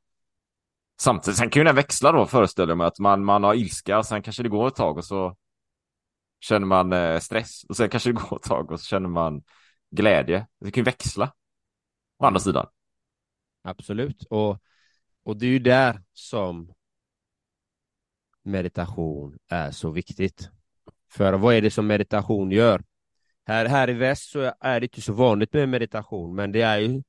Samtidigt, 1.01 1.39
sen 1.39 1.51
kan 1.51 1.61
ju 1.61 1.65
den 1.65 1.77
växla 1.77 2.13
då 2.13 2.27
föreställer 2.27 2.71
jag 2.71 2.79
mig 2.79 2.87
att 2.87 2.99
man, 2.99 3.25
man 3.25 3.45
har 3.45 3.55
ilska, 3.55 4.03
sen 4.03 4.23
kanske 4.23 4.43
det 4.43 4.49
går 4.49 4.69
ett 4.69 4.75
tag 4.75 4.99
och 4.99 5.05
så 5.05 5.37
känner 6.41 6.67
man 6.67 6.93
eh, 6.93 7.21
stress 7.21 7.65
och 7.69 7.77
sen 7.77 7.89
kanske 7.89 8.13
det 8.13 8.21
går 8.29 8.37
ett 8.37 8.43
tag 8.43 8.71
och 8.73 8.81
så 8.81 8.87
känner 8.87 9.09
man 9.09 9.43
glädje. 9.91 10.47
Det 10.61 10.71
kan 10.71 10.81
ju 10.81 10.85
växla. 10.85 11.33
Å 12.19 12.27
andra 12.27 12.41
sidan. 12.41 12.67
Absolut, 13.63 14.25
och, 14.31 14.59
och 15.23 15.37
det 15.37 15.47
är 15.47 15.51
ju 15.51 15.59
där 15.59 16.03
som 16.13 16.73
meditation 18.43 19.39
är 19.49 19.71
så 19.71 19.91
viktigt. 19.91 20.51
För 21.11 21.33
vad 21.33 21.55
är 21.55 21.63
det 21.63 21.71
som 21.71 21.87
meditation 21.87 22.51
gör? 22.51 22.83
Här, 23.47 23.67
här 23.67 23.91
i 23.91 23.93
väst 23.93 24.31
så 24.31 24.53
är 24.61 24.81
det 24.81 24.85
inte 24.85 25.01
så 25.01 25.13
vanligt 25.13 25.53
med 25.53 25.69
meditation, 25.69 26.35
men 26.35 26.53
det 26.53 26.63
är 26.63 26.79
ju 26.79 27.03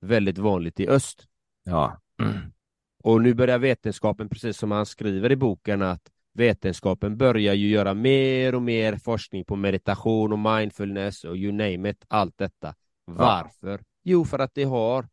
väldigt 0.00 0.38
vanligt 0.38 0.80
i 0.80 0.88
öst. 0.88 1.26
Ja. 1.64 2.00
Mm. 2.22 2.52
Och 3.02 3.22
nu 3.22 3.34
börjar 3.34 3.58
vetenskapen, 3.58 4.28
precis 4.28 4.56
som 4.56 4.70
han 4.70 4.86
skriver 4.86 5.32
i 5.32 5.36
boken, 5.36 5.82
att 5.82 6.10
vetenskapen 6.32 7.16
börjar 7.16 7.54
ju 7.54 7.68
göra 7.68 7.94
mer 7.94 8.54
och 8.54 8.62
mer 8.62 8.96
forskning 8.96 9.44
på 9.44 9.56
meditation 9.56 10.32
och 10.32 10.38
mindfulness 10.38 11.24
och 11.24 11.36
you 11.36 11.52
name 11.52 11.90
it, 11.90 12.04
allt 12.08 12.38
detta. 12.38 12.74
Varför? 13.04 13.78
Ja. 13.78 13.84
Jo, 14.02 14.24
för 14.24 14.38
att 14.38 14.54
det 14.54 14.64
har 14.64 15.08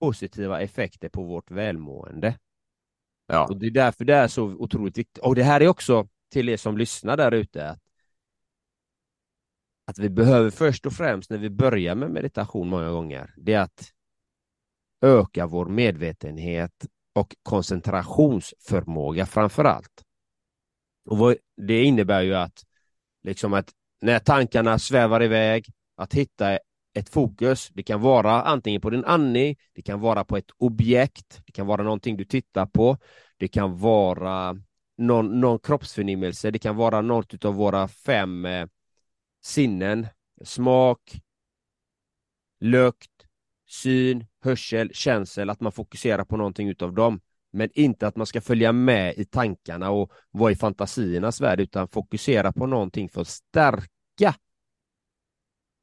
positiva 0.00 0.60
effekter 0.60 1.08
på 1.08 1.22
vårt 1.22 1.50
välmående. 1.50 2.38
Ja. 3.26 3.46
Och 3.46 3.58
det 3.58 3.66
är 3.66 3.70
därför 3.70 4.04
det 4.04 4.14
är 4.14 4.28
så 4.28 4.44
otroligt 4.44 4.98
viktigt. 4.98 5.18
Och 5.18 5.34
det 5.34 5.42
här 5.42 5.60
är 5.60 5.68
också 5.68 6.08
till 6.30 6.48
er 6.48 6.56
som 6.56 6.78
lyssnar 6.78 7.16
där 7.16 7.32
ute, 7.32 7.70
att, 7.70 7.80
att 9.86 9.98
vi 9.98 10.10
behöver 10.10 10.50
först 10.50 10.86
och 10.86 10.92
främst 10.92 11.30
när 11.30 11.38
vi 11.38 11.50
börjar 11.50 11.94
med 11.94 12.10
meditation 12.10 12.68
många 12.68 12.90
gånger, 12.90 13.34
det 13.36 13.52
är 13.52 13.60
att 13.60 13.93
öka 15.04 15.46
vår 15.46 15.66
medvetenhet 15.66 16.86
och 17.14 17.34
koncentrationsförmåga 17.42 19.26
framför 19.26 19.64
allt. 19.64 20.02
Och 21.10 21.36
det 21.56 21.84
innebär 21.84 22.22
ju 22.22 22.34
att, 22.34 22.62
liksom 23.22 23.54
att 23.54 23.70
när 24.00 24.18
tankarna 24.18 24.78
svävar 24.78 25.22
iväg, 25.22 25.66
att 25.96 26.14
hitta 26.14 26.58
ett 26.94 27.08
fokus. 27.08 27.68
Det 27.74 27.82
kan 27.82 28.00
vara 28.00 28.42
antingen 28.42 28.80
på 28.80 28.90
din 28.90 29.04
andning, 29.04 29.56
det 29.72 29.82
kan 29.82 30.00
vara 30.00 30.24
på 30.24 30.36
ett 30.36 30.50
objekt, 30.56 31.42
det 31.46 31.52
kan 31.52 31.66
vara 31.66 31.82
någonting 31.82 32.16
du 32.16 32.24
tittar 32.24 32.66
på, 32.66 32.98
det 33.36 33.48
kan 33.48 33.78
vara 33.78 34.56
någon, 34.98 35.40
någon 35.40 35.58
kroppsförnimmelse, 35.58 36.50
det 36.50 36.58
kan 36.58 36.76
vara 36.76 37.00
något 37.00 37.44
av 37.44 37.54
våra 37.54 37.88
fem 37.88 38.44
eh, 38.44 38.66
sinnen, 39.44 40.06
smak, 40.44 41.00
lukt, 42.60 43.13
syn, 43.66 44.26
hörsel, 44.42 44.90
känsel, 44.94 45.50
att 45.50 45.60
man 45.60 45.72
fokuserar 45.72 46.24
på 46.24 46.36
någonting 46.36 46.68
utav 46.68 46.92
dem. 46.94 47.20
Men 47.52 47.70
inte 47.74 48.06
att 48.06 48.16
man 48.16 48.26
ska 48.26 48.40
följa 48.40 48.72
med 48.72 49.14
i 49.16 49.24
tankarna 49.24 49.90
och 49.90 50.12
vara 50.30 50.52
i 50.52 50.56
fantasiernas 50.56 51.40
värld, 51.40 51.60
utan 51.60 51.88
fokusera 51.88 52.52
på 52.52 52.66
någonting 52.66 53.08
för 53.08 53.20
att 53.20 53.28
stärka 53.28 54.34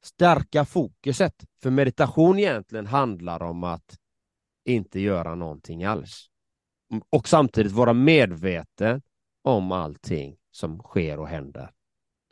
stärka 0.04 0.64
fokuset. 0.64 1.44
För 1.62 1.70
meditation 1.70 2.38
egentligen 2.38 2.86
handlar 2.86 3.42
om 3.42 3.64
att 3.64 3.98
inte 4.64 5.00
göra 5.00 5.34
någonting 5.34 5.84
alls. 5.84 6.28
Och 7.10 7.28
samtidigt 7.28 7.72
vara 7.72 7.92
medveten 7.92 9.02
om 9.42 9.72
allting 9.72 10.36
som 10.50 10.78
sker 10.78 11.18
och 11.18 11.28
händer 11.28 11.70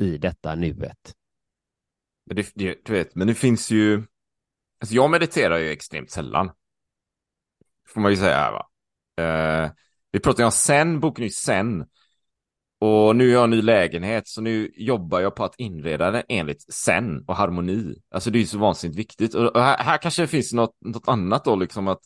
i 0.02 0.18
detta 0.18 0.54
nuet. 0.54 1.14
Det, 2.26 2.52
det, 2.54 2.84
du 2.84 2.92
vet, 2.92 3.14
men 3.14 3.26
det 3.26 3.34
finns 3.34 3.70
ju 3.70 4.02
Alltså 4.80 4.94
jag 4.94 5.10
mediterar 5.10 5.58
ju 5.58 5.70
extremt 5.70 6.10
sällan. 6.10 6.50
Får 7.88 8.00
man 8.00 8.10
ju 8.10 8.16
säga 8.16 8.36
här 8.36 8.52
va. 8.52 8.66
Eh, 9.24 9.70
vi 10.12 10.20
pratade 10.20 10.42
ju 10.42 10.46
om 10.46 10.52
sen, 10.52 11.00
boken 11.00 11.22
är 11.22 11.26
ju 11.26 11.32
sen. 11.32 11.84
Och 12.80 13.16
nu 13.16 13.26
har 13.26 13.34
jag 13.34 13.44
en 13.44 13.50
ny 13.50 13.62
lägenhet, 13.62 14.28
så 14.28 14.40
nu 14.40 14.72
jobbar 14.76 15.20
jag 15.20 15.34
på 15.34 15.44
att 15.44 15.54
inreda 15.58 16.10
den 16.10 16.22
enligt 16.28 16.74
sen 16.74 17.24
och 17.26 17.36
harmoni. 17.36 17.94
Alltså 18.10 18.30
det 18.30 18.38
är 18.38 18.40
ju 18.40 18.46
så 18.46 18.58
vansinnigt 18.58 18.98
viktigt. 18.98 19.34
Och 19.34 19.60
här, 19.60 19.78
här 19.78 19.98
kanske 19.98 20.22
det 20.22 20.28
finns 20.28 20.52
något, 20.52 20.76
något 20.84 21.08
annat 21.08 21.44
då, 21.44 21.56
liksom 21.56 21.88
att 21.88 22.00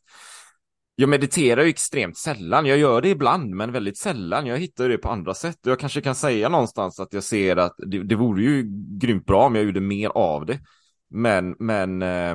jag 0.97 1.09
mediterar 1.09 1.62
ju 1.62 1.69
extremt 1.69 2.16
sällan. 2.16 2.66
Jag 2.66 2.78
gör 2.78 3.00
det 3.00 3.09
ibland, 3.09 3.50
men 3.50 3.73
väldigt 3.73 3.99
sällan. 3.99 4.47
Jag 4.47 4.59
hittar 4.59 4.88
det 4.88 4.99
på 4.99 5.09
andra 5.09 5.35
sätt. 5.35 5.59
Jag 5.62 5.81
kanske 5.81 6.00
kan 6.00 6.14
säga 6.14 6.49
någonstans 6.49 7.00
att 7.00 7.12
jag 7.12 7.23
ser 7.23 7.57
att 7.57 7.75
det, 7.78 8.02
det 8.02 8.14
vore 8.14 8.43
ju 8.43 8.62
grymt 9.00 9.26
bra 9.26 9.47
om 9.47 9.54
jag 9.54 9.64
gjorde 9.64 9.81
mer 9.81 10.09
av 10.09 10.47
det. 10.47 10.61
Men, 11.11 11.57
men 11.59 12.02
eh, 12.02 12.35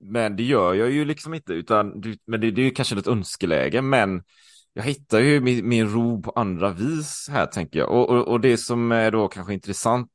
men 0.00 0.36
det 0.36 0.42
gör 0.42 0.74
jag 0.74 0.90
ju 0.90 1.04
liksom 1.04 1.34
inte, 1.34 1.52
utan 1.52 2.02
men 2.26 2.40
det, 2.40 2.50
det 2.50 2.60
är 2.60 2.64
ju 2.64 2.70
kanske 2.70 2.98
ett 2.98 3.06
önskeläge, 3.06 3.82
men 3.82 4.22
jag 4.72 4.82
hittar 4.82 5.18
ju 5.18 5.40
min, 5.40 5.68
min 5.68 5.88
ro 5.88 6.22
på 6.22 6.30
andra 6.30 6.70
vis 6.70 7.28
här 7.30 7.46
tänker 7.46 7.78
jag. 7.78 7.90
Och, 7.90 8.10
och, 8.10 8.28
och, 8.28 8.40
det 8.40 8.56
som 8.56 8.92
är 8.92 9.10
då 9.10 9.28
kanske 9.28 9.54
intressant 9.54 10.10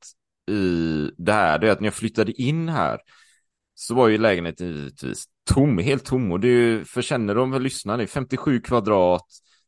i 0.52 1.10
det 1.18 1.34
här, 1.34 1.60
det 1.60 1.68
är 1.68 1.72
att 1.72 1.80
när 1.80 1.88
jag 1.88 1.94
flyttade 1.94 2.32
in 2.32 2.70
här 2.70 3.00
så 3.76 3.96
var 3.96 4.08
ju 4.08 4.18
lägenheten 4.18 4.68
givetvis 4.68 5.26
tom, 5.50 5.78
helt 5.78 6.06
tom. 6.06 6.32
Och 6.32 6.40
det 6.40 6.48
är 6.48 6.52
ju, 6.52 6.86
för 6.86 7.02
kännedom 7.02 7.52
för 7.52 7.60
lyssnarna, 7.60 8.08
57 8.08 8.62
kvadrat, 8.62 9.26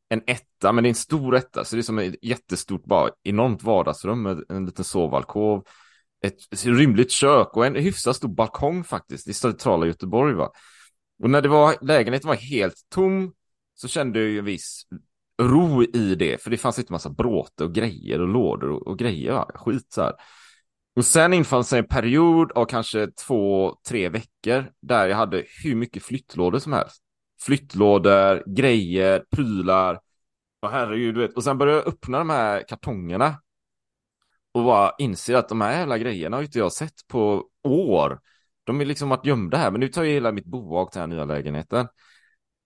en 0.10 0.22
etta, 0.28 0.72
men 0.72 0.84
det 0.84 0.88
är 0.88 0.92
en 0.92 0.96
stor 0.96 1.36
etta, 1.36 1.66
så 1.66 1.76
det 1.76 1.80
är 1.80 1.84
som 1.84 2.00
ett 2.00 2.16
jättestort, 2.22 2.86
bara 2.86 3.10
enormt 3.24 3.64
vardagsrum 3.64 4.22
med 4.22 4.44
en 4.50 4.66
liten 4.66 4.86
sovalkov 4.86 5.64
ett 6.24 6.66
rymligt 6.66 7.12
kök 7.12 7.58
och 7.58 7.66
en 7.66 7.76
hyfsat 7.76 8.16
stor 8.16 8.30
balkong 8.30 8.84
faktiskt 8.84 9.28
i 9.28 9.34
centrala 9.34 9.86
Göteborg. 9.86 10.34
Va? 10.34 10.52
Och 11.24 11.30
när 11.30 11.42
det 11.42 11.50
var, 11.50 11.76
lägenheten 11.82 12.28
var 12.28 12.36
helt 12.36 12.86
tom 12.90 13.34
så 13.76 13.88
kände 13.88 14.20
jag 14.20 14.30
ju 14.30 14.40
en 14.40 14.46
viss 14.46 14.84
ro 15.42 15.84
i 15.84 16.16
det, 16.16 16.42
för 16.42 16.50
det 16.50 16.58
fanns 16.58 16.80
inte 16.80 16.92
massa 16.92 17.10
bråte 17.10 17.64
och 17.64 17.74
grejer 17.74 18.22
och 18.22 18.28
lådor 18.28 18.70
och, 18.70 18.88
och 18.88 19.00
grejer, 19.00 19.32
va? 19.32 19.52
skit 19.56 19.94
så 19.94 20.02
här. 20.02 20.14
Och 20.96 21.06
sen 21.06 21.34
infann 21.34 21.64
sig 21.64 21.80
en 21.80 21.88
period 21.88 22.52
av 22.52 22.66
kanske 22.66 23.08
två, 23.08 23.76
tre 23.88 24.10
veckor 24.10 24.72
där 24.82 25.08
jag 25.08 25.18
hade 25.18 25.44
hur 25.64 25.76
mycket 25.76 26.04
flyttlådor 26.04 26.60
som 26.60 26.74
helst. 26.74 27.04
Flyttlådor, 27.42 28.56
grejer, 28.56 29.24
prylar. 29.36 30.00
Och 30.62 30.72
herregud, 30.72 31.16
du 31.16 31.22
vet. 31.22 31.34
Och 31.34 31.44
sen 31.44 31.58
började 31.58 31.80
jag 31.80 31.88
öppna 31.88 32.18
de 32.18 32.30
här 32.30 32.64
kartongerna 32.68 33.36
och 34.54 34.64
bara 34.64 34.92
inser 34.98 35.36
att 35.36 35.50
de 35.50 35.62
här 35.62 35.80
jävla 35.80 35.98
grejerna 35.98 36.38
har 36.38 36.44
inte 36.44 36.60
jag 36.60 36.74
sett 36.74 37.08
på 37.08 37.46
år. 37.64 38.20
De 38.64 38.82
är 38.82 38.86
liksom 38.86 39.10
varit 39.10 39.26
gömda 39.26 39.58
här, 39.58 39.72
men 39.72 39.80
nu 39.80 39.88
tar 39.88 40.04
jag 40.04 40.12
hela 40.12 40.32
mitt 40.32 40.46
bohag 40.46 40.92
till 40.92 41.02
den 41.02 41.12
här 41.12 41.18
nya 41.18 41.26
lägenheten. 41.26 41.88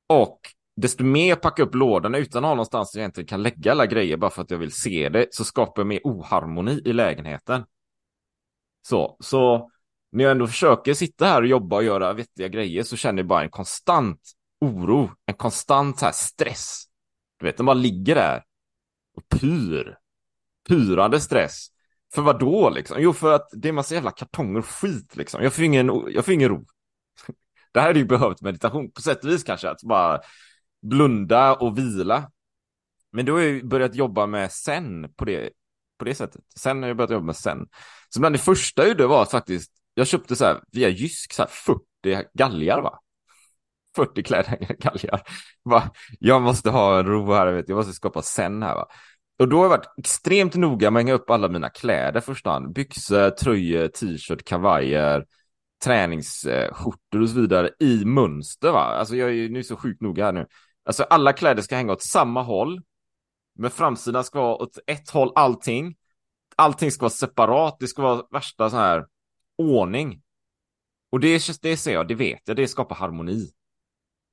Och 0.09 0.39
desto 0.75 1.03
mer 1.03 1.29
jag 1.29 1.41
packar 1.41 1.63
upp 1.63 1.75
lådorna 1.75 2.17
utan 2.17 2.43
att 2.43 2.49
ha 2.49 2.55
någonstans 2.55 2.91
jag 2.95 3.01
egentligen 3.01 3.27
kan 3.27 3.43
lägga 3.43 3.71
alla 3.71 3.85
grejer 3.85 4.17
bara 4.17 4.31
för 4.31 4.41
att 4.41 4.51
jag 4.51 4.57
vill 4.57 4.71
se 4.71 5.09
det, 5.09 5.27
så 5.31 5.43
skapar 5.43 5.81
jag 5.81 5.87
mer 5.87 5.99
oharmoni 6.03 6.81
i 6.85 6.93
lägenheten. 6.93 7.63
Så, 8.87 9.17
så 9.19 9.71
när 10.11 10.23
jag 10.23 10.31
ändå 10.31 10.47
försöker 10.47 10.93
sitta 10.93 11.25
här 11.25 11.41
och 11.41 11.47
jobba 11.47 11.75
och 11.75 11.83
göra 11.83 12.13
vettiga 12.13 12.47
grejer 12.47 12.83
så 12.83 12.95
känner 12.95 13.19
jag 13.19 13.27
bara 13.27 13.43
en 13.43 13.49
konstant 13.49 14.21
oro, 14.61 15.11
en 15.25 15.33
konstant 15.33 16.01
här 16.01 16.11
stress. 16.11 16.83
Du 17.39 17.45
vet, 17.45 17.57
den 17.57 17.65
bara 17.65 17.73
ligger 17.73 18.15
där 18.15 18.43
och 19.15 19.39
pyr. 19.39 19.97
Pyrande 20.67 21.19
stress 21.19 21.67
för 22.17 22.21
vad 22.21 22.39
då 22.39 22.69
liksom? 22.69 22.97
Jo, 22.99 23.13
för 23.13 23.33
att 23.33 23.49
det 23.51 23.69
är 23.69 23.73
massa 23.73 23.95
jävla 23.95 24.11
kartonger 24.11 24.59
och 24.59 24.65
skit 24.65 25.15
liksom. 25.15 25.43
Jag 25.43 25.53
får 25.53 25.63
ingen, 25.63 25.87
jag 26.07 26.25
får 26.25 26.33
ingen 26.33 26.49
ro. 26.49 26.65
Det 27.73 27.81
här 27.81 27.89
är 27.89 27.95
ju 27.95 28.05
behövt 28.05 28.41
meditation 28.41 28.91
på 28.91 29.01
sätt 29.01 29.23
och 29.23 29.29
vis 29.29 29.43
kanske, 29.43 29.69
att 29.69 29.83
bara 29.83 30.19
blunda 30.81 31.55
och 31.55 31.77
vila. 31.77 32.31
Men 33.11 33.25
då 33.25 33.33
har 33.33 33.39
jag 33.39 33.67
börjat 33.67 33.95
jobba 33.95 34.25
med 34.25 34.51
sen 34.51 35.13
på 35.15 35.25
det, 35.25 35.49
på 35.99 36.05
det 36.05 36.15
sättet. 36.15 36.41
Sen 36.55 36.81
har 36.81 36.87
jag 36.87 36.97
börjat 36.97 37.11
jobba 37.11 37.25
med 37.25 37.35
sen. 37.35 37.67
Så 38.09 38.19
bland 38.19 38.35
det 38.35 38.39
första 38.39 38.81
jag 38.81 38.89
gjorde 38.89 39.07
var 39.07 39.21
att 39.21 39.31
faktiskt, 39.31 39.71
jag 39.93 40.07
köpte 40.07 40.35
så 40.35 40.45
här 40.45 40.61
via 40.71 40.89
Jysk 40.89 41.33
så 41.33 41.41
här 41.41 41.49
40 41.49 42.27
galgar 42.33 42.81
va. 42.81 42.99
40 43.95 44.23
klädhängare 44.23 44.75
galgar. 44.79 45.21
Va? 45.63 45.91
Jag 46.19 46.41
måste 46.41 46.69
ha 46.69 46.99
en 46.99 47.05
ro 47.05 47.33
här, 47.33 47.51
vet. 47.51 47.69
jag 47.69 47.75
måste 47.75 47.93
skapa 47.93 48.21
sen 48.21 48.63
här 48.63 48.75
va. 48.75 48.87
Och 49.39 49.47
då 49.47 49.57
har 49.57 49.63
jag 49.63 49.69
varit 49.69 49.93
extremt 49.97 50.55
noga 50.55 50.91
med 50.91 50.99
att 50.99 51.05
hänga 51.05 51.13
upp 51.13 51.29
alla 51.29 51.47
mina 51.47 51.69
kläder 51.69 52.19
första 52.19 52.49
hand. 52.49 52.73
Byxor, 52.73 53.29
tröjor, 53.29 53.87
t-shirt, 53.87 54.45
kavajer, 54.45 55.25
träningsskjortor 55.83 57.21
och 57.21 57.29
så 57.29 57.39
vidare 57.41 57.69
i 57.79 58.05
mönster 58.05 58.71
va. 58.71 58.83
Alltså 58.83 59.15
jag 59.15 59.29
är 59.29 59.33
ju 59.33 59.49
nu 59.49 59.63
så 59.63 59.75
sjukt 59.75 60.01
noga 60.01 60.25
här 60.25 60.33
nu. 60.33 60.45
Alltså 60.85 61.03
alla 61.03 61.33
kläder 61.33 61.61
ska 61.61 61.75
hänga 61.75 61.93
åt 61.93 62.03
samma 62.03 62.41
håll. 62.41 62.81
Men 63.55 63.71
framsidan 63.71 64.23
ska 64.23 64.41
vara 64.41 64.55
åt 64.55 64.77
ett 64.87 65.09
håll 65.09 65.31
allting. 65.35 65.95
Allting 66.55 66.91
ska 66.91 67.01
vara 67.01 67.09
separat. 67.09 67.77
Det 67.79 67.87
ska 67.87 68.01
vara 68.01 68.23
värsta 68.31 68.69
så 68.69 68.77
här 68.77 69.05
ordning. 69.57 70.21
Och 71.11 71.19
det, 71.19 71.61
det 71.61 71.77
ser 71.77 71.93
jag, 71.93 72.07
det 72.07 72.15
vet 72.15 72.41
jag, 72.45 72.55
det 72.55 72.67
skapar 72.67 72.95
harmoni. 72.95 73.49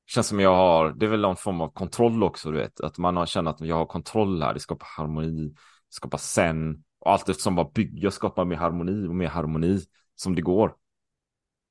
Känns 0.06 0.26
som 0.26 0.40
jag 0.40 0.54
har, 0.54 0.92
det 0.92 1.06
är 1.06 1.11
väl 1.11 1.20
någon 1.20 1.37
form 1.37 1.61
av 1.61 1.68
kontroll 1.68 2.23
också, 2.23 2.50
du 2.50 2.58
vet. 2.58 2.80
Att 2.80 2.99
man 2.99 3.16
har 3.16 3.26
känner 3.26 3.50
att 3.50 3.61
jag 3.61 3.76
har 3.76 3.87
kontroll 3.87 4.42
här, 4.42 4.54
det 4.54 4.61
skapar 4.61 4.87
harmoni, 4.96 5.49
det 5.49 5.94
skapar 5.94 6.18
sen. 6.18 6.84
Och 6.99 7.12
allt 7.12 7.28
eftersom 7.28 7.54
bara 7.54 7.70
bygga 7.75 8.11
skapar 8.11 8.44
mer 8.44 8.56
harmoni 8.56 9.08
och 9.08 9.14
mer 9.14 9.28
harmoni 9.28 9.80
som 10.14 10.34
det 10.34 10.42
går. 10.42 10.68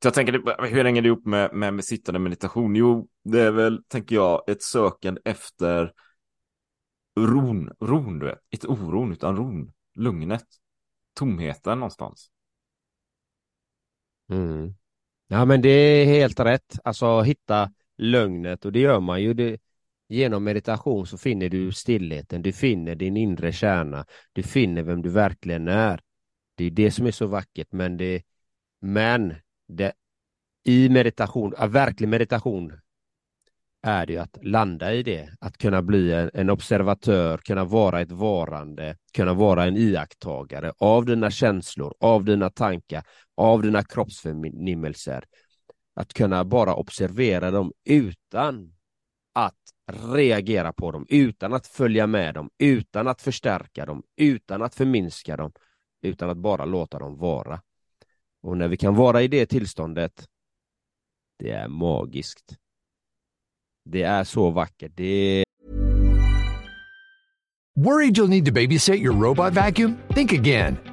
Så 0.04 0.08
jag 0.08 0.14
tänker, 0.14 0.34
hur 0.68 0.84
hänger 0.84 1.02
det 1.02 1.08
ihop 1.08 1.26
med, 1.26 1.54
med, 1.54 1.74
med 1.74 1.86
sittande 1.86 2.20
meditation? 2.20 2.76
Jo, 2.76 3.08
det 3.24 3.42
är 3.42 3.52
väl, 3.52 3.84
tänker 3.88 4.16
jag, 4.16 4.50
ett 4.50 4.62
sökande 4.62 5.22
efter 5.26 5.94
ron, 7.20 7.70
ron 7.82 8.20
du 8.20 8.26
vet. 8.26 8.40
Inte 8.52 8.68
oron, 8.68 9.12
utan 9.12 9.36
ron. 9.36 9.74
Lugnet. 9.96 10.46
Tomheten 11.14 11.80
någonstans. 11.80 12.30
Mm. 14.32 14.76
Ja 15.28 15.46
men 15.46 15.62
det 15.62 15.70
är 15.70 16.06
helt 16.06 16.40
rätt. 16.40 16.80
Alltså 16.84 17.22
hitta 17.22 17.72
lögnet 17.98 18.66
och 18.66 18.72
det 18.72 18.80
gör 18.80 19.00
man 19.00 19.22
ju. 19.22 19.34
Det, 19.34 19.58
genom 20.08 20.44
meditation 20.44 21.08
så 21.08 21.18
finner 21.18 21.50
du 21.50 21.72
stillheten, 21.72 22.42
du 22.42 22.54
finner 22.54 22.96
din 22.96 23.18
inre 23.18 23.52
kärna, 23.52 24.06
du 24.34 24.44
finner 24.44 24.84
vem 24.84 25.02
du 25.02 25.10
verkligen 25.10 25.68
är. 25.68 26.00
Det 26.56 26.66
är 26.66 26.72
det 26.72 26.92
som 26.92 27.06
är 27.06 27.12
så 27.12 27.28
vackert 27.28 27.68
men 27.72 27.98
det 27.98 28.24
men 28.80 29.36
det, 29.68 29.94
i 30.64 30.90
meditation, 30.90 31.54
verklig 31.68 32.10
meditation 32.10 32.74
är 33.82 34.06
det 34.06 34.14
ju 34.14 34.20
att 34.20 34.38
landa 34.42 34.94
i 34.94 35.04
det, 35.04 35.30
att 35.40 35.58
kunna 35.58 35.82
bli 35.82 36.14
en, 36.14 36.32
en, 36.34 36.50
observatör, 36.50 37.38
kunna 37.38 37.64
vara 37.66 38.02
ett 38.02 38.12
varande, 38.12 38.98
kunna 39.14 39.34
vara 39.34 39.66
en 39.66 39.78
iakttagare 39.78 40.74
av 40.78 41.06
dina 41.06 41.32
känslor, 41.32 41.94
av 42.00 42.26
dina 42.26 42.50
tankar, 42.50 43.04
av 43.36 43.62
dina 43.62 43.84
kroppsförnimmelser. 43.84 45.24
Att 45.96 46.14
kunna 46.14 46.46
bara 46.46 46.76
observera 46.76 47.52
dem 47.52 47.74
utan 47.84 48.74
att 49.34 49.60
reagera 49.92 50.74
på 50.74 50.92
dem, 50.92 51.06
utan 51.10 51.54
att 51.54 51.68
följa 51.68 52.08
med 52.08 52.34
dem, 52.34 52.50
utan 52.58 53.08
att 53.08 53.22
förstärka 53.22 53.86
dem, 53.86 54.04
utan 54.16 54.62
att 54.62 54.76
förminska 54.76 55.38
dem, 55.38 55.52
utan 56.02 56.30
att 56.30 56.38
bara 56.38 56.66
låta 56.66 57.00
dem 57.00 57.18
vara. 57.18 57.62
Och 58.42 58.58
när 58.58 58.68
vi 58.68 58.78
kan 58.78 58.96
vara 58.96 59.22
i 59.22 59.28
det 59.28 59.46
tillståndet, 59.46 60.28
det 61.40 61.52
är 61.52 61.68
magiskt. 61.68 62.58
Det 63.86 64.04
är 64.04 64.24
så 64.24 64.50
vackert. 64.50 64.92
Det 64.96 65.44
Worried 67.76 68.18
you'll 68.18 68.28
need 68.28 68.46
to 68.46 68.52
babysit 68.52 69.02
your 69.02 69.14
robot 69.14 69.54
vacuum? 69.54 69.98
Think 70.14 70.32
again. 70.32 70.93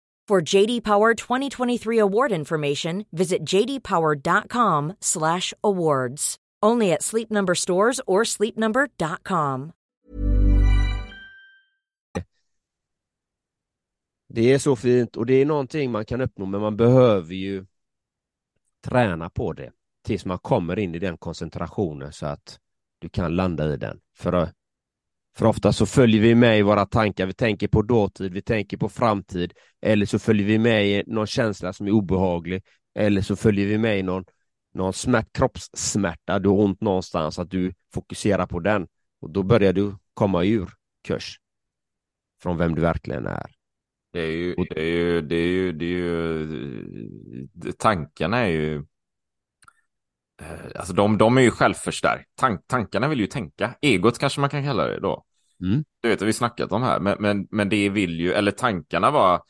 For 0.31 0.53
JD 0.53 0.83
Power 0.83 1.13
2023 1.13 1.99
award 1.99 2.31
information, 2.31 3.05
visit 3.11 3.53
jdpower.com/awards. 3.53 6.35
Only 6.65 6.93
at 6.93 7.01
Sleep 7.01 7.29
Number 7.29 7.55
stores 7.55 8.01
or 8.07 8.23
sleepnumber.com. 8.23 9.71
Det 14.33 14.53
är 14.53 14.59
så 14.59 14.75
fint 14.75 15.17
och 15.17 15.25
det 15.25 15.33
är 15.33 15.45
någonting 15.45 15.91
man 15.91 16.05
kan 16.05 16.21
uppnå 16.21 16.45
men 16.45 16.61
man 16.61 16.77
behöver 16.77 17.33
ju 17.33 17.65
träna 18.81 19.29
på 19.29 19.53
det 19.53 19.71
tills 20.05 20.25
man 20.25 20.39
kommer 20.39 20.79
in 20.79 20.95
i 20.95 20.99
den 20.99 21.17
koncentrationen 21.17 22.13
så 22.13 22.25
att 22.25 22.59
du 22.99 23.09
kan 23.09 23.35
landa 23.35 23.73
i 23.73 23.77
den. 23.77 23.99
För, 24.15 24.49
för 25.37 25.45
ofta 25.45 25.73
så 25.73 25.85
följer 25.85 26.21
vi 26.21 26.35
med 26.35 26.59
i 26.59 26.61
våra 26.61 26.85
tankar, 26.85 27.25
vi 27.25 27.33
tänker 27.33 27.67
på 27.67 27.81
dåtid, 27.81 28.33
vi 28.33 28.41
tänker 28.41 28.77
på 28.77 28.89
framtid 28.89 29.53
eller 29.81 30.05
så 30.05 30.19
följer 30.19 30.47
vi 30.47 30.59
med 30.59 30.87
i 30.87 31.03
någon 31.07 31.27
känsla 31.27 31.73
som 31.73 31.87
är 31.87 31.91
obehaglig 31.91 32.63
eller 32.95 33.21
så 33.21 33.35
följer 33.35 33.67
vi 33.67 33.77
med 33.77 33.99
i 33.99 34.03
någon 34.03 34.25
någon 34.73 34.93
smärt, 34.93 35.33
kroppssmärta, 35.33 36.39
du 36.39 36.49
har 36.49 36.57
ont 36.57 36.81
någonstans, 36.81 37.39
att 37.39 37.51
du 37.51 37.73
fokuserar 37.93 38.47
på 38.47 38.59
den. 38.59 38.87
Och 39.21 39.29
då 39.29 39.43
börjar 39.43 39.73
du 39.73 39.95
komma 40.13 40.43
ur 40.43 40.69
kurs 41.07 41.39
från 42.41 42.57
vem 42.57 42.75
du 42.75 42.81
verkligen 42.81 43.25
är. 43.25 43.51
Det 44.13 44.19
är 44.19 44.31
ju, 44.31 44.55
det 44.55 44.81
är 44.81 44.85
ju, 44.85 45.21
det 45.21 45.35
är 45.35 45.47
ju, 45.47 45.71
det 45.71 45.85
är 45.85 45.89
ju 45.89 47.71
tankarna 47.77 48.37
är 48.37 48.47
ju 48.47 48.85
Alltså 50.75 50.93
de, 50.93 51.17
de 51.17 51.37
är 51.37 51.41
ju 51.41 51.51
självförstärkt. 51.51 52.29
Tank, 52.35 52.67
tankarna 52.67 53.07
vill 53.07 53.19
ju 53.19 53.27
tänka. 53.27 53.73
Egot 53.81 54.19
kanske 54.19 54.41
man 54.41 54.49
kan 54.49 54.63
kalla 54.63 54.87
det 54.87 54.99
då. 54.99 55.23
Mm. 55.63 55.83
Du 56.01 56.09
vet, 56.09 56.21
vi 56.21 56.33
snackat 56.33 56.71
om 56.71 56.83
här. 56.83 56.99
Men, 56.99 57.17
men, 57.19 57.47
men 57.51 57.69
det 57.69 57.89
vill 57.89 58.19
ju, 58.19 58.33
eller 58.33 58.51
tankarna 58.51 59.11
var 59.11 59.41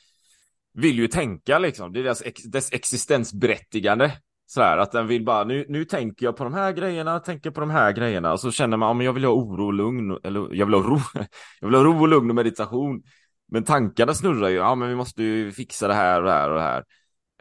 vill 0.74 1.00
ju 1.00 1.08
tänka 1.08 1.60
liksom. 1.60 1.94
Det 1.94 2.00
är 2.00 2.04
deras, 2.04 2.24
dess 2.46 2.74
existensberättigande. 2.74 4.12
Sådär 4.46 4.78
att 4.78 4.92
den 4.92 5.08
vill 5.08 5.26
bara, 5.26 5.44
nu, 5.44 5.66
nu 5.70 5.86
tänker 5.86 6.26
jag 6.26 6.38
på 6.38 6.44
de 6.44 6.54
här 6.54 6.72
grejerna, 6.72 7.20
tänker 7.20 7.52
på 7.52 7.60
de 7.60 7.70
här 7.70 7.92
grejerna 7.92 8.34
och 8.34 8.40
så 8.40 8.52
känner 8.52 8.78
man, 8.78 8.88
ja 8.88 8.94
men 8.94 9.06
jag 9.06 9.14
vill 9.14 9.24
ha 9.24 9.32
oro 9.32 9.66
och 9.66 9.74
lugn, 9.74 10.18
eller 10.24 10.56
jag 10.56 10.66
vill 10.66 10.76
ha 10.76 10.82
ro, 10.82 11.00
jag 11.60 11.68
vill 11.68 11.76
ha 11.76 11.84
ro 11.84 12.02
och 12.02 12.08
lugn 12.08 12.30
och 12.30 12.36
meditation. 12.36 13.04
Men 13.52 13.64
tankarna 13.64 14.14
snurrar 14.14 14.50
ju, 14.50 14.56
ja 14.56 14.76
men 14.76 14.90
vi 14.90 14.96
måste 14.96 15.24
ju 15.24 15.52
fixa 15.52 15.88
det 15.88 15.94
här 15.94 16.20
och 16.20 16.26
det 16.26 16.34
här 16.34 16.50
och 16.50 16.56
det 16.56 16.62
här. 16.62 16.84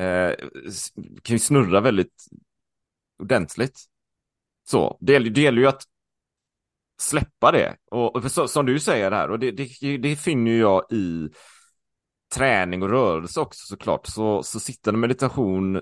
Eh, 0.01 0.35
kan 1.23 1.35
ju 1.35 1.39
snurra 1.39 1.81
väldigt 1.81 2.25
ordentligt. 3.21 3.81
Så, 4.65 4.99
det, 5.01 5.19
det 5.19 5.41
gäller 5.41 5.63
ju 5.63 5.69
att 5.69 5.83
släppa 7.01 7.53
det. 7.53 7.77
Och, 7.91 8.17
och 8.17 8.31
så, 8.31 8.49
som 8.49 8.67
du 8.67 8.81
säger 8.81 9.11
här, 9.11 9.31
och 9.31 9.39
det, 9.39 9.51
det, 9.51 9.97
det 9.97 10.17
finner 10.17 10.51
jag 10.51 10.93
i 10.93 11.29
träning 12.35 12.83
och 12.83 12.91
rörelse 12.91 13.41
också 13.41 13.67
såklart. 13.67 14.07
Så, 14.07 14.43
så 14.43 14.61
sittande 14.61 15.01
meditation 15.01 15.81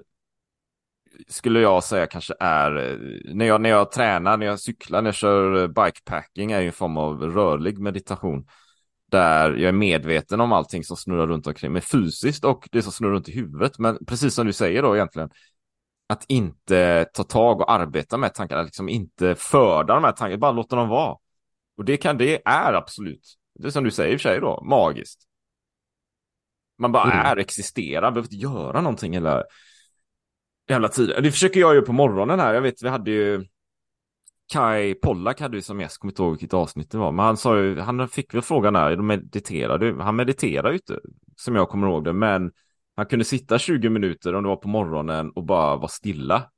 skulle 1.29 1.61
jag 1.61 1.85
säga 1.85 2.07
kanske 2.07 2.35
är, 2.40 2.98
när 3.35 3.46
jag, 3.46 3.61
när 3.61 3.70
jag 3.70 3.92
tränar, 3.92 4.37
när 4.37 4.46
jag 4.46 4.61
cyklar, 4.61 5.03
när 5.03 5.09
jag 5.09 5.14
kör 5.14 5.68
bikepacking 5.68 6.53
är 6.53 6.61
ju 6.61 6.66
en 6.66 6.72
form 6.72 6.96
av 6.96 7.22
rörlig 7.22 7.79
meditation. 7.79 8.46
Där 9.11 9.51
jag 9.51 9.68
är 9.68 9.72
medveten 9.72 10.40
om 10.40 10.53
allting 10.53 10.85
som 10.85 10.96
snurrar 10.96 11.27
runt 11.27 11.46
omkring 11.46 11.72
mig 11.72 11.83
fysiskt 11.83 12.44
och 12.44 12.68
det 12.72 12.83
som 12.83 12.92
snurrar 12.92 13.12
runt 13.12 13.29
i 13.29 13.33
huvudet. 13.33 13.79
Men 13.79 14.05
precis 14.07 14.35
som 14.35 14.46
du 14.46 14.53
säger 14.53 14.83
då 14.83 14.96
egentligen, 14.96 15.31
att 16.09 16.25
inte 16.29 17.07
ta 17.14 17.25
tag 17.25 17.61
och 17.61 17.73
arbeta 17.73 18.16
med 18.16 18.35
tankarna, 18.35 18.62
liksom 18.62 18.88
inte 18.88 19.35
förda 19.35 19.94
de 19.94 20.05
här 20.05 20.12
tankarna, 20.12 20.38
bara 20.38 20.53
låta 20.53 20.77
dem 20.77 20.88
vara. 20.88 21.16
Och 21.77 21.85
det 21.85 21.97
kan, 21.97 22.18
det 22.18 22.42
är 22.44 22.73
absolut, 22.73 23.38
det 23.59 23.66
är 23.66 23.71
som 23.71 23.85
du 23.85 23.90
säger 23.90 24.12
i 24.12 24.16
och 24.16 24.21
för 24.21 24.29
sig 24.29 24.40
då, 24.40 24.64
magiskt. 24.64 25.21
Man 26.79 26.92
bara 26.92 27.12
mm. 27.12 27.27
är, 27.27 27.37
existerar, 27.37 28.11
behöver 28.11 28.27
inte 28.35 28.37
göra 28.37 28.81
någonting 28.81 29.12
hela 29.12 29.44
jävla 30.68 30.88
tiden. 30.88 31.23
Det 31.23 31.33
försöker 31.33 31.61
jag 31.61 31.75
ju 31.75 31.83
på 31.83 31.92
morgonen 31.92 32.40
här, 32.40 32.55
jag 32.55 32.62
vet 32.62 32.83
vi 32.83 32.88
hade 32.88 33.11
ju 33.11 33.47
Kai 34.53 34.94
Pollak 34.94 35.40
hade 35.40 35.57
ju 35.57 35.62
som 35.62 35.81
gäst, 35.81 35.99
kommer 35.99 36.12
inte 36.12 36.23
ihåg 36.23 36.33
vilket 36.33 36.55
avsnitt 36.55 36.90
det 36.90 36.99
var, 36.99 37.12
men 37.12 37.25
han 37.25 37.37
sa 37.37 37.59
ju, 37.59 37.79
han 37.79 38.09
fick 38.09 38.35
väl 38.35 38.42
frågan 38.42 38.73
där, 38.73 38.97
de 38.97 39.07
mediterade, 39.07 40.03
han 40.03 40.16
mediterar 40.16 40.71
ju 40.71 40.75
inte, 40.75 41.01
som 41.37 41.57
jag 41.57 41.68
kommer 41.68 41.87
ihåg 41.87 42.05
det, 42.05 42.12
men 42.12 42.53
han 42.99 43.07
kunde 43.07 43.25
sitta 43.25 43.59
20 43.59 43.89
minuter 43.89 44.35
om 44.35 44.43
det 44.43 44.49
var 44.49 44.57
på 44.57 44.69
morgonen 44.69 45.31
och 45.31 45.45
bara 45.45 45.77
vara 45.77 45.89
stilla. 45.89 46.51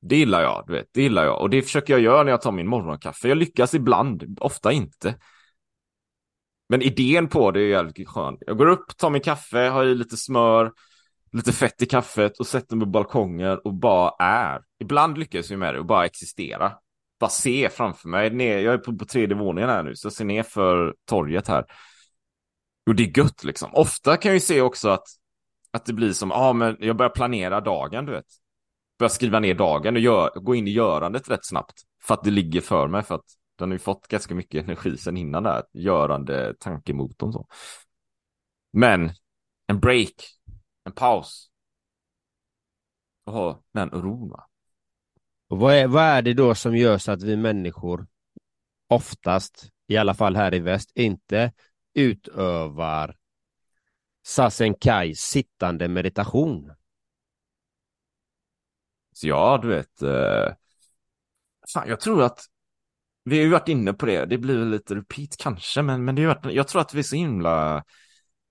Det 0.00 0.16
gillar 0.16 0.42
jag, 0.42 0.64
du 0.66 0.72
vet, 0.72 0.86
det 0.92 1.02
gillar 1.02 1.24
jag. 1.24 1.40
Och 1.40 1.50
det 1.50 1.62
försöker 1.62 1.92
jag 1.92 2.00
göra 2.00 2.22
när 2.22 2.30
jag 2.30 2.42
tar 2.42 2.52
min 2.52 2.66
morgonkaffe. 2.66 3.28
Jag 3.28 3.38
lyckas 3.38 3.74
ibland, 3.74 4.38
ofta 4.40 4.72
inte. 4.72 5.18
Men 6.68 6.82
idén 6.82 7.28
på 7.28 7.50
det 7.50 7.60
är 7.60 7.68
jävligt 7.68 8.08
skön. 8.08 8.36
Jag 8.40 8.58
går 8.58 8.66
upp, 8.66 8.96
tar 8.96 9.10
min 9.10 9.20
kaffe, 9.20 9.58
har 9.58 9.84
i 9.84 9.94
lite 9.94 10.16
smör, 10.16 10.72
lite 11.32 11.52
fett 11.52 11.82
i 11.82 11.86
kaffet 11.86 12.38
och 12.38 12.46
sätter 12.46 12.76
mig 12.76 12.84
på 12.86 12.90
balkongen 12.90 13.58
och 13.64 13.74
bara 13.74 14.10
är. 14.18 14.62
Ibland 14.80 15.18
lyckas 15.18 15.50
jag 15.50 15.58
med 15.58 15.74
det 15.74 15.80
och 15.80 15.86
bara 15.86 16.06
existera. 16.06 16.72
Bara 17.20 17.30
se 17.30 17.68
framför 17.68 18.08
mig. 18.08 18.30
Ner, 18.30 18.58
jag 18.58 18.74
är 18.74 18.78
på, 18.78 18.98
på 18.98 19.04
tredje 19.04 19.36
våningen 19.36 19.70
här 19.70 19.82
nu, 19.82 19.96
så 19.96 20.06
jag 20.06 20.12
ser 20.12 20.24
ner 20.24 20.42
för 20.42 20.94
torget 21.04 21.48
här. 21.48 21.64
Och 22.86 22.94
det 22.94 23.02
är 23.02 23.18
gött 23.18 23.44
liksom. 23.44 23.70
Ofta 23.74 24.16
kan 24.16 24.28
jag 24.28 24.36
ju 24.36 24.40
se 24.40 24.60
också 24.60 24.88
att 24.88 25.06
att 25.74 25.86
det 25.86 25.92
blir 25.92 26.12
som, 26.12 26.30
ja 26.30 26.36
ah, 26.36 26.52
men 26.52 26.76
jag 26.80 26.96
börjar 26.96 27.10
planera 27.10 27.60
dagen, 27.60 28.06
du 28.06 28.12
vet. 28.12 28.26
Börjar 28.98 29.08
skriva 29.08 29.40
ner 29.40 29.54
dagen 29.54 29.96
och 29.96 30.00
gör, 30.00 30.30
gå 30.34 30.54
in 30.54 30.68
i 30.68 30.70
görandet 30.70 31.30
rätt 31.30 31.46
snabbt. 31.46 31.82
För 32.02 32.14
att 32.14 32.24
det 32.24 32.30
ligger 32.30 32.60
för 32.60 32.88
mig, 32.88 33.02
för 33.02 33.14
att 33.14 33.24
den 33.58 33.68
har 33.68 33.74
ju 33.74 33.78
fått 33.78 34.08
ganska 34.08 34.34
mycket 34.34 34.64
energi 34.64 34.96
sen 34.96 35.16
innan 35.16 35.42
där, 35.42 35.62
görande 35.72 36.54
tankemotorn 36.60 37.32
så. 37.32 37.46
Men 38.72 39.12
en 39.66 39.80
break, 39.80 40.14
en 40.84 40.92
paus. 40.92 41.50
Och 43.24 43.32
ha 43.32 43.62
den 43.72 43.94
oron. 43.94 44.28
va. 44.28 44.46
Och 45.48 45.58
vad 45.58 45.74
är, 45.74 45.86
vad 45.86 46.04
är 46.04 46.22
det 46.22 46.34
då 46.34 46.54
som 46.54 46.76
gör 46.76 46.98
så 46.98 47.12
att 47.12 47.22
vi 47.22 47.36
människor 47.36 48.06
oftast, 48.88 49.68
i 49.88 49.96
alla 49.96 50.14
fall 50.14 50.36
här 50.36 50.54
i 50.54 50.58
väst, 50.58 50.92
inte 50.94 51.52
utövar 51.94 53.16
Sasenkai 54.26 55.14
sittande 55.14 55.88
meditation. 55.88 56.72
Så 59.12 59.28
ja, 59.28 59.58
du 59.62 59.68
vet. 59.68 60.02
Eh, 60.02 60.54
fan, 61.74 61.88
jag 61.88 62.00
tror 62.00 62.22
att 62.22 62.40
vi 63.24 63.36
har 63.36 63.44
ju 63.44 63.50
varit 63.50 63.68
inne 63.68 63.92
på 63.92 64.06
det. 64.06 64.24
Det 64.24 64.38
blir 64.38 64.64
lite 64.64 64.94
repeat 64.94 65.36
kanske, 65.38 65.82
men, 65.82 66.04
men 66.04 66.14
det 66.14 66.24
har 66.24 66.34
varit, 66.34 66.54
jag 66.54 66.68
tror 66.68 66.80
att 66.80 66.94
vi 66.94 66.98
är 66.98 67.02
så 67.02 67.16
himla 67.16 67.84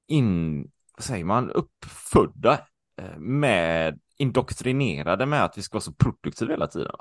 in, 0.07 0.61
vad 0.97 1.03
säger 1.03 1.25
man, 1.25 1.51
uppfödda 1.51 2.67
eh, 3.01 3.17
med 3.17 3.99
indoktrinerade 4.17 5.25
med 5.25 5.45
att 5.45 5.57
vi 5.57 5.61
ska 5.61 5.75
vara 5.75 5.81
så 5.83 5.93
produktiva 5.93 6.53
hela 6.53 6.67
tiden. 6.67 6.95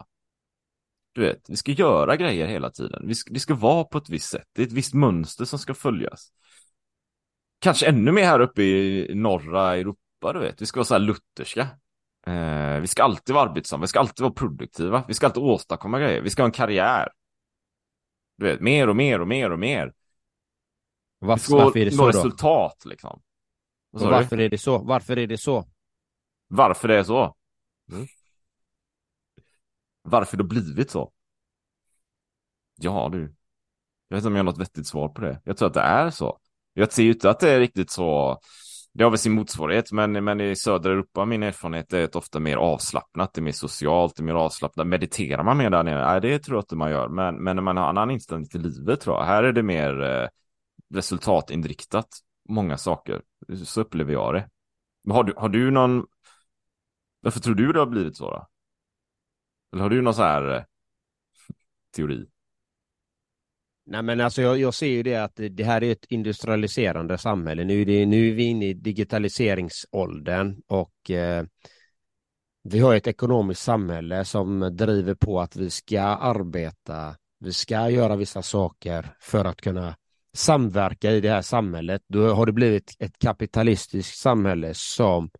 Du 1.12 1.20
vet, 1.20 1.50
vi 1.50 1.56
ska 1.56 1.72
göra 1.72 2.16
grejer 2.16 2.46
hela 2.46 2.70
tiden. 2.70 3.08
Vi 3.08 3.14
ska, 3.14 3.32
det 3.32 3.40
ska 3.40 3.54
vara 3.54 3.84
på 3.84 3.98
ett 3.98 4.08
visst 4.08 4.30
sätt. 4.30 4.48
Det 4.52 4.62
är 4.62 4.66
ett 4.66 4.72
visst 4.72 4.94
mönster 4.94 5.44
som 5.44 5.58
ska 5.58 5.74
följas 5.74 6.32
kanske 7.62 7.86
ännu 7.86 8.12
mer 8.12 8.24
här 8.24 8.40
uppe 8.40 8.62
i 8.62 9.14
norra 9.14 9.76
Europa, 9.76 10.32
du 10.32 10.38
vet. 10.38 10.62
Vi 10.62 10.66
ska 10.66 10.80
vara 10.80 10.84
så 10.84 10.94
här 10.94 11.00
lutherska. 11.00 11.68
Eh, 12.26 12.80
vi 12.80 12.86
ska 12.86 13.02
alltid 13.02 13.34
vara 13.34 13.48
arbetsamma, 13.48 13.80
vi 13.80 13.86
ska 13.86 14.00
alltid 14.00 14.22
vara 14.22 14.32
produktiva, 14.32 15.04
vi 15.08 15.14
ska 15.14 15.26
alltid 15.26 15.42
åstadkomma 15.42 16.00
grejer, 16.00 16.22
vi 16.22 16.30
ska 16.30 16.42
ha 16.42 16.46
en 16.46 16.52
karriär. 16.52 17.08
Du 18.36 18.46
vet, 18.46 18.60
mer 18.60 18.88
och 18.88 18.96
mer 18.96 19.20
och 19.20 19.28
mer 19.28 19.50
och 19.50 19.58
mer. 19.58 19.92
Varför, 21.18 21.52
varför 21.52 21.78
är 21.78 21.84
det 21.84 21.90
så 21.90 22.02
då? 22.02 22.08
resultat 22.08 22.82
liksom. 22.84 23.22
Och 23.92 24.00
varför 24.00 24.40
är 24.40 24.48
det 24.48 24.58
så? 24.58 24.78
Varför 24.78 25.18
är 25.18 25.26
det 25.26 25.38
så? 25.38 25.68
Varför 26.48 26.88
det 26.88 26.98
är 26.98 27.02
så? 27.02 27.36
Mm. 27.92 28.06
Varför 30.02 30.36
det 30.36 30.44
blivit 30.44 30.90
så? 30.90 31.12
Ja 32.76 33.08
du. 33.12 33.34
Jag 34.08 34.16
vet 34.16 34.20
inte 34.20 34.28
om 34.28 34.34
jag 34.34 34.38
har 34.38 34.44
något 34.44 34.60
vettigt 34.60 34.86
svar 34.86 35.08
på 35.08 35.20
det. 35.20 35.40
Jag 35.44 35.56
tror 35.56 35.68
att 35.68 35.74
det 35.74 35.80
är 35.80 36.10
så. 36.10 36.38
Jag 36.74 36.92
ser 36.92 37.02
ju 37.02 37.12
inte 37.12 37.30
att 37.30 37.40
det 37.40 37.50
är 37.50 37.60
riktigt 37.60 37.90
så. 37.90 38.38
Det 38.94 39.04
har 39.04 39.10
väl 39.10 39.18
sin 39.18 39.32
motsvarighet, 39.32 39.92
men, 39.92 40.24
men 40.24 40.40
i 40.40 40.56
södra 40.56 40.92
Europa, 40.92 41.24
min 41.24 41.42
erfarenhet 41.42 41.92
är 41.92 42.04
att 42.04 42.16
ofta 42.16 42.40
mer 42.40 42.56
avslappnat, 42.56 43.34
det 43.34 43.40
är 43.40 43.42
mer 43.42 43.52
socialt, 43.52 44.16
det 44.16 44.22
är 44.22 44.24
mer 44.24 44.34
avslappnat. 44.34 44.86
Mediterar 44.86 45.42
man 45.42 45.56
mer 45.56 45.70
där 45.70 45.82
nere? 45.82 46.04
Nej, 46.04 46.20
det 46.20 46.38
tror 46.38 46.56
jag 46.56 46.62
inte 46.62 46.76
man 46.76 46.90
gör, 46.90 47.08
men, 47.08 47.34
men 47.34 47.56
när 47.56 47.62
man 47.62 47.76
har 47.76 47.84
en 47.84 47.88
annan 47.88 48.10
inställning 48.10 48.48
till 48.48 48.60
livet 48.60 49.00
tror 49.00 49.16
jag. 49.16 49.24
Här 49.24 49.42
är 49.42 49.52
det 49.52 49.62
mer 49.62 50.02
eh, 50.02 50.28
resultatinriktat, 50.94 52.08
många 52.48 52.76
saker. 52.78 53.22
Så 53.64 53.80
upplever 53.80 54.12
jag 54.12 54.34
det. 54.34 54.48
Har 55.12 55.24
du, 55.24 55.34
har 55.36 55.48
du 55.48 55.70
någon, 55.70 56.06
varför 57.20 57.40
tror 57.40 57.54
du 57.54 57.72
det 57.72 57.78
har 57.78 57.86
blivit 57.86 58.16
så 58.16 58.30
då? 58.30 58.46
Eller 59.72 59.82
har 59.82 59.90
du 59.90 60.02
någon 60.02 60.14
så 60.14 60.22
här 60.22 60.54
eh, 60.54 60.62
teori? 61.96 62.26
Nej 63.86 64.02
men 64.02 64.20
alltså 64.20 64.42
jag, 64.42 64.58
jag, 64.58 64.74
ser 64.74 64.86
ju 64.86 65.02
det 65.02 65.16
att 65.16 65.40
det 65.50 65.64
här 65.64 65.82
är 65.82 65.92
ett 65.92 66.04
industrialiserande 66.08 67.18
samhälle. 67.18 67.64
Nu 67.64 67.80
är, 67.80 67.86
det, 67.86 68.06
nu 68.06 68.28
är 68.28 68.34
vi 68.34 68.42
inne 68.42 68.66
i 68.66 68.74
digitaliseringsåldern 68.74 70.62
och 70.66 71.10
eh, 71.10 71.44
vi 72.64 72.78
har 72.78 72.94
ett 72.94 73.06
ekonomiskt 73.06 73.62
samhälle 73.62 74.24
som 74.24 74.76
driver 74.76 75.14
på 75.14 75.40
att 75.40 75.56
vi 75.56 75.70
ska 75.70 76.02
arbeta, 76.02 77.16
vi 77.40 77.52
ska 77.52 77.90
göra 77.90 78.16
vissa 78.16 78.42
saker 78.42 79.14
för 79.20 79.44
att 79.44 79.60
kunna 79.60 79.96
samverka 80.34 81.10
i 81.10 81.20
det 81.20 81.30
här 81.30 81.42
samhället. 81.42 82.02
Då 82.08 82.34
har 82.34 82.46
det 82.46 82.52
blivit 82.52 82.96
ett 82.98 83.18
kapitalistiskt 83.18 84.18
samhälle 84.18 84.72
som 84.74 85.30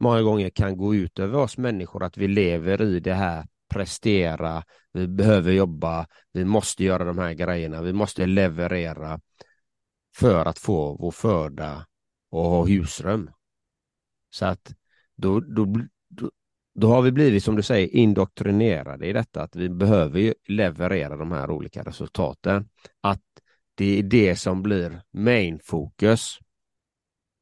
många 0.00 0.22
gånger 0.22 0.50
kan 0.50 0.76
gå 0.76 0.94
ut 0.94 1.18
över 1.18 1.38
oss 1.38 1.58
människor, 1.58 2.04
att 2.04 2.16
vi 2.16 2.28
lever 2.28 2.82
i 2.82 3.00
det 3.00 3.14
här 3.14 3.46
prestera, 3.68 4.64
vi 4.92 5.08
behöver 5.08 5.52
jobba, 5.52 6.06
vi 6.32 6.44
måste 6.44 6.84
göra 6.84 7.04
de 7.04 7.18
här 7.18 7.32
grejerna, 7.32 7.82
vi 7.82 7.92
måste 7.92 8.26
leverera 8.26 9.20
för 10.16 10.44
att 10.46 10.58
få 10.58 10.96
vår 10.96 11.10
föda 11.10 11.86
och 12.30 12.44
ha 12.44 12.64
husrum. 12.64 13.30
Så 14.30 14.46
att 14.46 14.74
då, 15.16 15.40
då, 15.40 15.64
då, 16.08 16.30
då 16.74 16.88
har 16.88 17.02
vi 17.02 17.12
blivit, 17.12 17.44
som 17.44 17.56
du 17.56 17.62
säger, 17.62 17.88
indoktrinerade 17.88 19.06
i 19.06 19.12
detta 19.12 19.42
att 19.42 19.56
vi 19.56 19.68
behöver 19.68 20.34
leverera 20.48 21.16
de 21.16 21.32
här 21.32 21.50
olika 21.50 21.82
resultaten. 21.82 22.68
Att 23.00 23.22
det 23.74 23.98
är 23.98 24.02
det 24.02 24.36
som 24.36 24.62
blir 24.62 25.02
main 25.10 25.60
fokus. 25.64 26.38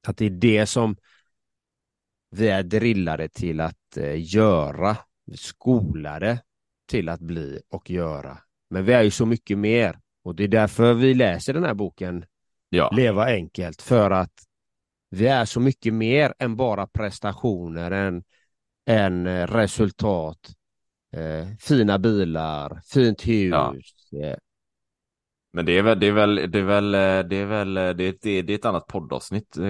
Att 0.06 0.16
det 0.16 0.26
är 0.26 0.30
det 0.30 0.66
som 0.66 0.96
vi 2.30 2.48
är 2.48 2.62
drillade 2.62 3.28
till 3.28 3.60
att 3.60 3.96
eh, 3.96 4.34
göra 4.34 4.96
skolade 5.34 6.38
till 6.88 7.08
att 7.08 7.20
bli 7.20 7.60
och 7.68 7.90
göra. 7.90 8.38
Men 8.70 8.84
vi 8.84 8.92
är 8.92 9.02
ju 9.02 9.10
så 9.10 9.26
mycket 9.26 9.58
mer 9.58 9.98
och 10.22 10.34
det 10.34 10.44
är 10.44 10.48
därför 10.48 10.94
vi 10.94 11.14
läser 11.14 11.54
den 11.54 11.64
här 11.64 11.74
boken 11.74 12.24
ja. 12.68 12.90
Leva 12.96 13.26
enkelt 13.26 13.82
för 13.82 14.10
att 14.10 14.32
vi 15.10 15.26
är 15.26 15.44
så 15.44 15.60
mycket 15.60 15.94
mer 15.94 16.34
än 16.38 16.56
bara 16.56 16.86
prestationer, 16.86 17.90
än, 17.90 18.24
än 18.86 19.26
eh, 19.26 19.46
resultat, 19.46 20.54
eh, 21.12 21.48
fina 21.60 21.98
bilar, 21.98 22.80
fint 22.84 23.26
hus, 23.26 23.52
ja. 23.52 23.74
eh, 24.22 24.36
men 25.54 25.66
det 25.66 25.78
är 25.78 25.82
väl, 25.82 26.00
det 26.00 26.06
är 26.06 26.12
väl, 26.12 26.34
det 26.34 26.58
är 26.58 26.62
väl, 26.62 26.92
det 27.28 27.36
är 27.36 27.44
väl, 27.44 27.74
det 27.74 27.82
är, 27.82 28.42
det 28.42 28.52
är, 28.52 28.54
ett 28.54 28.64
annat 28.64 28.86
poddavsnitt 28.86 29.56
eh, 29.56 29.64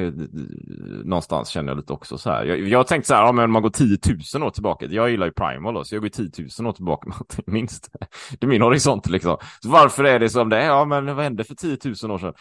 någonstans 1.05 1.49
känner 1.49 1.71
jag 1.71 1.77
lite 1.77 1.93
också 1.93 2.19
så 2.19 2.31
här. 2.31 2.45
Jag, 2.45 2.61
jag 2.61 2.79
har 2.79 2.85
tänkt 2.85 3.07
så 3.07 3.15
här, 3.15 3.23
ja, 3.23 3.33
men 3.33 3.51
man 3.51 3.63
går 3.63 3.71
10 3.71 3.99
000 4.35 4.43
år 4.43 4.51
tillbaka. 4.51 4.87
Jag 4.87 5.11
gillar 5.11 5.27
ju 5.27 5.33
Primal 5.33 5.75
då, 5.75 5.85
så 5.85 5.95
jag 5.95 6.03
går 6.03 6.09
10 6.09 6.31
000 6.59 6.69
år 6.69 6.73
tillbaka 6.73 7.11
minst. 7.47 7.89
Det 8.39 8.47
är 8.47 8.49
min 8.49 8.63
horisont 8.63 9.07
liksom. 9.07 9.37
Så 9.61 9.69
varför 9.69 10.05
är 10.05 10.19
det 10.19 10.29
som 10.29 10.49
det 10.49 10.57
är? 10.57 10.67
Ja, 10.67 10.85
men 10.85 11.17
vad 11.17 11.25
hände 11.25 11.45
för 11.45 11.55
10 11.55 11.79
000 12.03 12.11
år 12.13 12.19
sedan? 12.19 12.35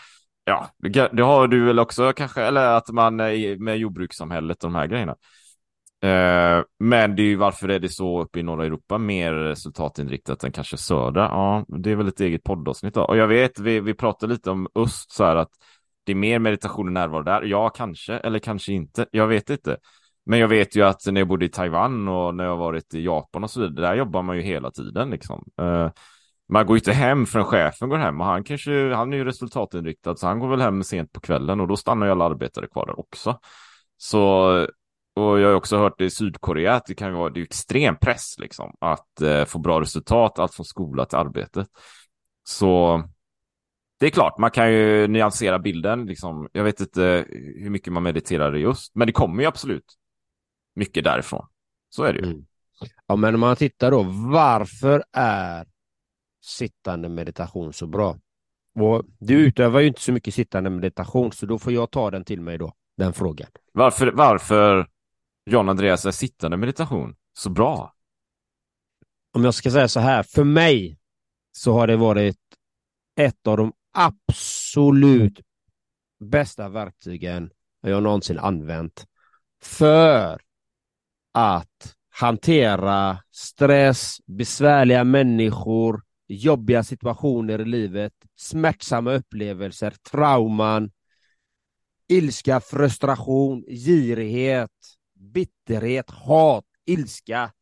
Ja, 0.46 0.68
det, 0.78 1.10
det 1.14 1.24
har 1.24 1.48
du 1.48 1.66
väl 1.66 1.80
också 1.80 2.14
kanske, 2.14 2.42
eller 2.42 2.66
att 2.66 2.90
man 2.90 3.16
med 3.16 3.78
jordbrukssamhället 3.78 4.64
och 4.64 4.70
de 4.70 4.76
här 4.76 4.88
grejerna. 4.88 5.16
Eh, 6.04 6.64
men 6.80 7.16
det 7.16 7.22
är 7.22 7.26
ju 7.26 7.36
varför 7.36 7.70
är 7.70 7.80
det 7.80 7.90
så 7.90 8.22
uppe 8.22 8.40
i 8.40 8.44
norra 8.44 8.66
Europa 8.66 8.98
mer 8.98 9.34
resultatinriktat 9.34 10.44
än 10.44 10.52
kanske 10.52 10.78
södra? 10.78 11.22
Ja, 11.22 11.66
det 11.68 11.92
är 11.92 11.96
väl 11.96 12.08
ett 12.08 12.20
eget 12.20 12.44
poddavsnitt 12.44 12.94
då. 12.94 13.04
Och 13.04 13.18
jag 13.18 13.28
vet, 13.28 13.60
vi, 13.60 13.80
vi 13.80 13.94
pratade 13.94 14.34
lite 14.34 14.52
om 14.52 14.68
öst 14.76 15.12
så 15.12 15.24
här 15.24 15.36
att 15.36 15.52
det 16.06 16.12
är 16.12 16.16
mer 16.16 16.40
meditation 16.40 16.88
och 16.88 16.94
närvaro 16.94 17.24
där. 17.24 17.42
Ja, 17.42 17.70
kanske, 17.70 18.14
eller 18.14 18.40
kanske 18.40 18.74
inte. 18.74 19.06
Jag 19.12 19.28
vet 19.28 19.50
inte. 19.50 19.78
Men 20.26 20.40
jag 20.40 20.48
vet 20.48 20.76
ju 20.76 20.82
att 20.82 21.06
när 21.06 21.22
jag 21.22 21.28
bodde 21.28 21.46
i 21.46 21.50
Taiwan 21.50 22.08
och 22.08 22.36
när 22.36 22.44
jag 22.44 22.58
varit 22.58 22.94
i 22.94 23.04
Japan 23.06 23.44
och 23.44 23.52
så 23.52 23.62
vidare, 23.62 23.88
där 23.88 23.96
jobbar 23.96 24.22
man 24.22 24.36
ju 24.36 24.42
hela 24.42 24.72
tiden 24.72 25.10
liksom. 25.10 25.46
Eh, 25.62 25.92
man 26.50 26.66
går 26.66 26.76
ju 26.76 26.80
inte 26.80 26.94
hem 26.94 27.26
förrän 27.26 27.46
chefen 27.46 27.90
går 27.90 27.98
hem 27.98 28.22
och 28.22 28.28
han 28.28 28.44
kanske, 28.44 28.94
han 28.94 29.14
är 29.14 29.18
ju 29.18 29.26
resultatinriktad 29.26 30.16
så 30.16 30.28
han 30.28 30.40
går 30.40 30.48
väl 30.48 30.62
hem 30.62 30.84
sent 30.84 31.12
på 31.12 31.20
kvällen 31.20 31.60
och 31.60 31.68
då 31.68 31.78
stannar 31.78 32.06
ju 32.06 32.12
alla 32.12 32.26
arbetare 32.26 32.68
kvar 32.68 32.86
där 32.86 33.00
också. 33.00 33.40
Så 33.98 34.68
och 35.16 35.40
jag 35.40 35.48
har 35.48 35.56
också 35.56 35.78
hört 35.78 35.98
det 35.98 36.06
i 36.06 36.10
Sydkorea 36.10 36.74
att 36.74 36.86
det 36.86 36.96
kan 36.96 37.14
vara 37.14 37.30
det 37.30 37.40
är 37.40 37.44
extrem 37.44 37.96
press 37.96 38.36
liksom 38.40 38.76
att 38.80 39.22
eh, 39.22 39.46
få 39.46 39.60
bra 39.60 39.82
resultat, 39.82 40.40
allt 40.40 40.54
från 40.54 40.66
skola 40.66 41.06
till 41.06 41.18
arbete. 41.18 41.66
Så 42.44 43.04
det 44.00 44.06
är 44.06 44.10
klart, 44.10 44.38
man 44.38 44.52
kan 44.52 44.74
ju 44.74 45.08
nyansera 45.08 45.60
bilden. 45.60 46.06
Liksom. 46.06 46.50
Jag 46.52 46.64
vet 46.64 46.80
inte 46.80 47.26
hur 47.60 47.70
mycket 47.70 47.94
man 47.94 48.04
mediterar 48.04 48.54
just, 48.54 48.96
men 48.96 49.08
det 49.08 49.14
kommer 49.14 49.44
ju 49.44 49.48
absolut 49.48 49.86
mycket 50.76 51.04
därifrån. 51.04 51.48
Så 51.90 52.04
är 52.04 52.14
det 52.14 52.20
ju. 52.20 52.26
Mm. 52.26 52.46
Ja, 53.08 53.16
men 53.16 53.34
om 53.34 53.40
man 53.40 53.56
tittar 53.56 53.92
då, 53.92 54.04
varför 54.32 55.04
är 55.14 55.68
sittande 56.42 57.10
meditation 57.10 57.74
så 57.74 57.88
bra? 57.88 58.18
Och 58.80 59.04
du 59.20 59.34
utövar 59.34 59.80
ju 59.80 59.88
inte 59.88 60.02
så 60.02 60.12
mycket 60.12 60.34
sittande 60.34 60.70
meditation, 60.70 61.32
så 61.32 61.46
då 61.46 61.60
får 61.60 61.74
jag 61.74 61.92
ta 61.92 62.12
den 62.12 62.26
till 62.26 62.42
mig 62.42 62.58
då, 62.58 62.74
den 62.98 63.14
frågan. 63.14 63.48
Varför, 63.72 64.12
varför 64.12 64.88
John 65.46 65.70
Andreas 65.70 66.06
är 66.06 66.12
sittande 66.12 66.58
meditation 66.58 67.16
så 67.34 67.50
bra? 67.50 67.94
Om 69.34 69.44
jag 69.44 69.54
ska 69.54 69.72
säga 69.72 69.88
så 69.88 70.00
här, 70.00 70.24
för 70.24 70.44
mig 70.44 71.00
så 71.52 71.74
har 71.74 71.88
det 71.88 71.96
varit 71.96 72.38
ett 73.16 73.48
av 73.48 73.58
de 73.58 73.74
absolut 73.94 75.42
bästa 76.20 76.70
verktygen 76.70 77.50
jag 77.82 78.04
någonsin 78.04 78.40
använt 78.40 79.06
för 79.64 80.42
att 81.34 81.96
hantera 82.10 83.24
stress, 83.32 84.18
besvärliga 84.26 85.04
människor, 85.04 86.02
jobbiga 86.28 86.84
situationer 86.84 87.62
i 87.62 87.66
livet, 87.66 88.14
smärtsamma 88.36 89.14
upplevelser, 89.14 89.94
trauman, 90.12 90.92
ilska, 92.08 92.60
frustration, 92.60 93.64
girighet, 93.68 94.72
bitterhet, 95.24 96.10
hat, 96.10 96.66
ilska. 96.86 97.54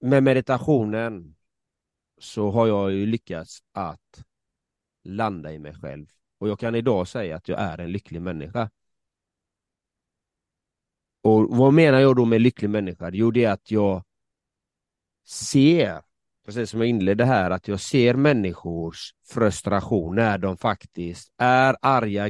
Med 0.00 0.22
meditationen 0.22 1.36
så 2.18 2.50
har 2.50 2.66
jag 2.66 2.92
ju 2.92 3.06
lyckats 3.06 3.62
att 3.72 4.24
landa 5.04 5.52
i 5.52 5.58
mig 5.58 5.74
själv. 5.74 6.06
Och 6.38 6.48
jag 6.48 6.58
kan 6.58 6.74
idag 6.74 7.08
säga 7.08 7.36
att 7.36 7.48
jag 7.48 7.60
är 7.60 7.78
en 7.78 7.92
lycklig 7.92 8.22
människa. 8.22 8.70
Och 11.22 11.56
vad 11.56 11.74
menar 11.74 12.00
jag 12.00 12.16
då 12.16 12.24
med 12.24 12.40
lycklig 12.40 12.70
människa? 12.70 13.10
Jo, 13.12 13.30
det 13.30 13.44
är 13.44 13.52
att 13.52 13.70
jag 13.70 14.04
ser, 15.26 16.02
precis 16.44 16.70
som 16.70 16.80
jag 16.80 16.88
inledde 16.88 17.24
här, 17.24 17.50
att 17.50 17.68
jag 17.68 17.80
ser 17.80 18.14
människors 18.14 19.14
frustration 19.24 20.14
när 20.16 20.38
de 20.38 20.56
faktiskt 20.56 21.32
är 21.36 21.76
arga, 21.82 22.28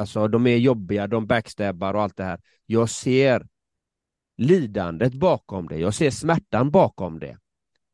alltså 0.00 0.28
de 0.28 0.46
är 0.46 0.56
jobbiga, 0.56 1.06
de 1.06 1.26
backstabbar 1.26 1.94
och 1.94 2.02
allt 2.02 2.16
det 2.16 2.24
här. 2.24 2.40
Jag 2.66 2.90
ser 2.90 3.46
lidandet 4.36 5.14
bakom 5.14 5.68
det, 5.68 5.78
jag 5.78 5.94
ser 5.94 6.10
smärtan 6.10 6.70
bakom 6.70 7.18
det. 7.18 7.38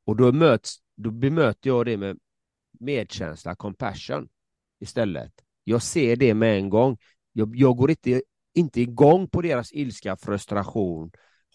Och 0.05 0.17
då, 0.17 0.33
möts, 0.33 0.77
då 0.97 1.11
bemöter 1.11 1.71
jag 1.71 1.87
det 1.87 1.97
med 1.97 2.19
medkänsla, 2.81 3.55
compassion 3.55 4.29
istället. 4.81 5.33
Jag 5.65 5.83
ser 5.83 6.17
det 6.17 6.35
med 6.35 6.59
en 6.59 6.71
gång. 6.71 6.99
Jag, 7.33 7.57
jag 7.57 7.77
går 7.77 7.91
inte, 7.91 8.23
inte 8.55 8.81
igång 8.81 9.29
på 9.29 9.43
deras 9.43 9.73
ilska, 9.73 10.17
frustration, 10.17 11.11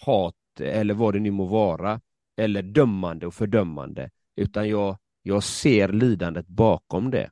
hat 0.06 0.36
eller 0.60 0.94
vad 0.94 1.14
det 1.14 1.20
nu 1.20 1.32
må 1.32 1.46
vara, 1.46 2.02
eller 2.38 2.62
dömande 2.62 3.28
och 3.28 3.34
fördömande, 3.34 4.10
utan 4.36 4.70
jag, 4.70 4.98
jag 5.22 5.44
ser 5.44 5.88
lidandet 5.88 6.48
bakom 6.48 7.12
det. 7.12 7.32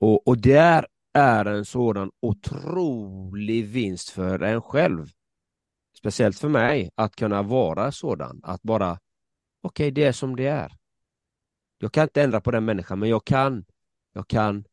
Och, 0.00 0.28
och 0.28 0.38
där 0.40 0.86
är 1.12 1.44
en 1.44 1.64
sådan 1.64 2.10
otrolig 2.20 3.66
vinst 3.66 4.10
för 4.10 4.42
en 4.42 4.62
själv. 4.62 5.06
Speciellt 5.98 6.38
för 6.38 6.48
mig, 6.48 6.90
att 6.94 7.16
kunna 7.16 7.42
vara 7.42 7.92
sådan, 7.92 8.40
att 8.42 8.62
bara, 8.62 8.92
okej, 8.92 9.00
okay, 9.62 9.90
det 9.90 10.04
är 10.04 10.12
som 10.12 10.36
det 10.36 10.46
är. 10.46 10.72
Jag 11.78 11.92
kan 11.92 12.02
inte 12.02 12.22
ändra 12.22 12.40
på 12.40 12.50
den 12.50 12.64
människan, 12.64 12.98
men 12.98 13.08
jag 13.08 13.24
kan, 13.24 13.64
jag 14.12 14.28
kan 14.28 14.64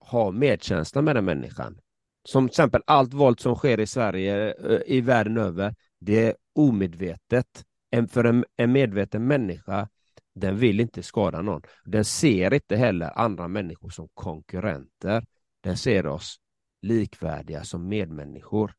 ha 0.00 0.30
medkänsla 0.30 1.02
med 1.02 1.16
den 1.16 1.24
människan. 1.24 1.80
Som 2.24 2.48
till 2.48 2.52
exempel 2.52 2.82
allt 2.86 3.14
våld 3.14 3.40
som 3.40 3.54
sker 3.54 3.80
i 3.80 3.86
Sverige, 3.86 4.54
eh, 4.54 4.80
i 4.86 5.00
världen 5.00 5.36
över, 5.38 5.74
det 5.98 6.26
är 6.26 6.34
omedvetet. 6.54 7.64
För 8.10 8.24
en, 8.24 8.44
en 8.56 8.72
medveten 8.72 9.26
människa, 9.26 9.88
den 10.36 10.56
vill 10.56 10.80
inte 10.80 11.02
skada 11.02 11.42
någon. 11.42 11.62
Den 11.84 12.04
ser 12.04 12.54
inte 12.54 12.76
heller 12.76 13.18
andra 13.18 13.48
människor 13.48 13.90
som 13.90 14.08
konkurrenter. 14.14 15.26
Den 15.60 15.76
ser 15.76 16.06
oss 16.06 16.40
likvärdiga 16.82 17.64
som 17.64 17.88
medmänniskor. 17.88 18.74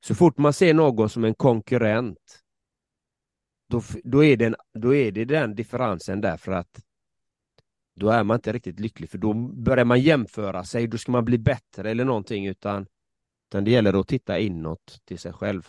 Så 0.00 0.14
fort 0.14 0.38
man 0.38 0.52
ser 0.52 0.74
någon 0.74 1.10
som 1.10 1.24
en 1.24 1.34
konkurrent, 1.34 2.44
då, 3.68 3.82
då, 4.04 4.24
är, 4.24 4.36
det 4.36 4.54
då 4.74 4.94
är 4.94 5.12
det 5.12 5.24
den 5.24 5.54
differensen 5.54 6.20
därför 6.20 6.52
att 6.52 6.80
då 7.94 8.10
är 8.10 8.24
man 8.24 8.34
inte 8.34 8.52
riktigt 8.52 8.80
lycklig 8.80 9.10
för 9.10 9.18
då 9.18 9.34
börjar 9.34 9.84
man 9.84 10.00
jämföra 10.00 10.64
sig, 10.64 10.86
då 10.86 10.98
ska 10.98 11.12
man 11.12 11.24
bli 11.24 11.38
bättre 11.38 11.90
eller 11.90 12.04
någonting 12.04 12.46
utan, 12.46 12.86
utan 13.48 13.64
det 13.64 13.70
gäller 13.70 14.00
att 14.00 14.08
titta 14.08 14.38
inåt 14.38 15.00
till 15.04 15.18
sig 15.18 15.32
själv. 15.32 15.68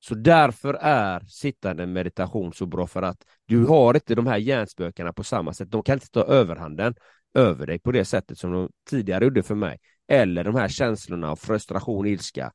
Så 0.00 0.14
därför 0.14 0.74
är 0.74 1.20
sittande 1.20 1.86
meditation 1.86 2.52
så 2.52 2.66
bra 2.66 2.86
för 2.86 3.02
att 3.02 3.24
du 3.46 3.64
har 3.66 3.94
inte 3.94 4.14
de 4.14 4.26
här 4.26 4.38
hjärnspökena 4.38 5.12
på 5.12 5.24
samma 5.24 5.52
sätt. 5.52 5.70
De 5.70 5.82
kan 5.82 5.94
inte 5.94 6.10
ta 6.10 6.24
överhanden 6.24 6.94
över 7.34 7.66
dig 7.66 7.78
på 7.78 7.92
det 7.92 8.04
sättet 8.04 8.38
som 8.38 8.52
de 8.52 8.70
tidigare 8.90 9.24
gjorde 9.24 9.42
för 9.42 9.54
mig. 9.54 9.78
Eller 10.08 10.44
de 10.44 10.54
här 10.54 10.68
känslorna 10.68 11.30
av 11.30 11.36
frustration, 11.36 12.06
ilska. 12.06 12.52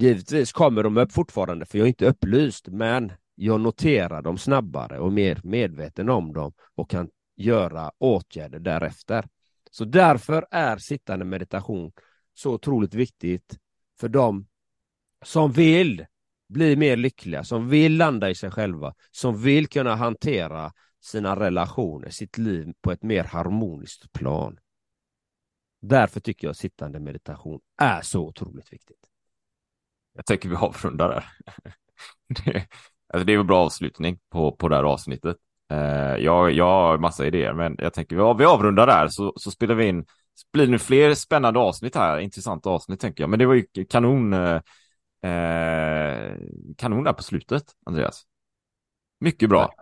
Givetvis 0.00 0.52
kommer 0.52 0.82
de 0.82 0.96
upp 0.96 1.12
fortfarande 1.12 1.66
för 1.66 1.78
jag 1.78 1.84
är 1.84 1.88
inte 1.88 2.06
upplyst 2.06 2.68
men 2.68 3.12
jag 3.34 3.60
noterar 3.60 4.22
dem 4.22 4.38
snabbare 4.38 4.98
och 4.98 5.12
mer 5.12 5.40
medveten 5.44 6.08
om 6.08 6.32
dem 6.32 6.52
och 6.74 6.90
kan 6.90 7.08
göra 7.36 7.92
åtgärder 7.98 8.58
därefter. 8.58 9.24
Så 9.70 9.84
därför 9.84 10.46
är 10.50 10.76
sittande 10.76 11.24
meditation 11.24 11.92
så 12.34 12.52
otroligt 12.52 12.94
viktigt 12.94 13.58
för 14.00 14.08
dem 14.08 14.46
som 15.24 15.52
vill 15.52 16.06
bli 16.48 16.76
mer 16.76 16.96
lyckliga, 16.96 17.44
som 17.44 17.68
vill 17.68 17.96
landa 17.96 18.30
i 18.30 18.34
sig 18.34 18.50
själva, 18.50 18.94
som 19.10 19.42
vill 19.42 19.68
kunna 19.68 19.94
hantera 19.94 20.72
sina 21.00 21.36
relationer, 21.36 22.10
sitt 22.10 22.38
liv 22.38 22.72
på 22.80 22.92
ett 22.92 23.02
mer 23.02 23.24
harmoniskt 23.24 24.12
plan. 24.12 24.58
Därför 25.80 26.20
tycker 26.20 26.46
jag 26.46 26.56
sittande 26.56 27.00
meditation 27.00 27.60
är 27.80 28.00
så 28.00 28.20
otroligt 28.20 28.72
viktigt. 28.72 28.96
Jag 30.14 30.26
tänker 30.26 30.48
vi 30.48 30.56
avrundar 30.56 31.08
där. 31.08 31.24
det, 32.44 32.66
alltså 33.12 33.24
det 33.24 33.32
är 33.32 33.38
en 33.38 33.46
bra 33.46 33.64
avslutning 33.64 34.18
på, 34.30 34.52
på 34.52 34.68
det 34.68 34.76
här 34.76 34.82
avsnittet. 34.82 35.36
Uh, 35.72 36.16
jag, 36.18 36.52
jag 36.52 36.64
har 36.64 36.98
massa 36.98 37.26
idéer, 37.26 37.52
men 37.52 37.76
jag 37.78 37.94
tänker 37.94 38.16
vi, 38.16 38.38
vi 38.38 38.44
avrundar 38.44 38.86
där 38.86 39.08
så, 39.08 39.32
så 39.36 39.50
spelar 39.50 39.74
vi 39.74 39.86
in. 39.86 40.06
Blir 40.52 40.66
det 40.66 40.70
nu 40.70 40.78
fler 40.78 41.14
spännande 41.14 41.60
avsnitt 41.60 41.94
här, 41.94 42.18
intressanta 42.18 42.70
avsnitt 42.70 43.00
tänker 43.00 43.22
jag. 43.22 43.30
Men 43.30 43.38
det 43.38 43.46
var 43.46 43.54
ju 43.54 43.84
kanon, 43.90 44.32
eh, 44.32 44.60
uh, 45.28 46.36
kanon 46.76 47.04
där 47.04 47.12
på 47.12 47.22
slutet, 47.22 47.64
Andreas. 47.86 48.26
Mycket 49.20 49.48
bra. 49.48 49.74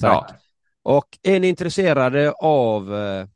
Tack. 0.00 0.30
Ja. 0.30 0.36
Och 0.82 1.18
är 1.22 1.40
ni 1.40 1.48
intresserade 1.48 2.32
av 2.32 2.92
uh, 2.92 3.26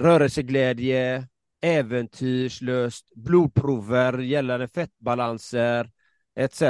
rörelseglädje, 0.00 1.28
äventyrslöst, 1.62 3.12
blodprover 3.14 4.18
gällande 4.18 4.68
fettbalanser 4.68 5.90
etc. 6.34 6.62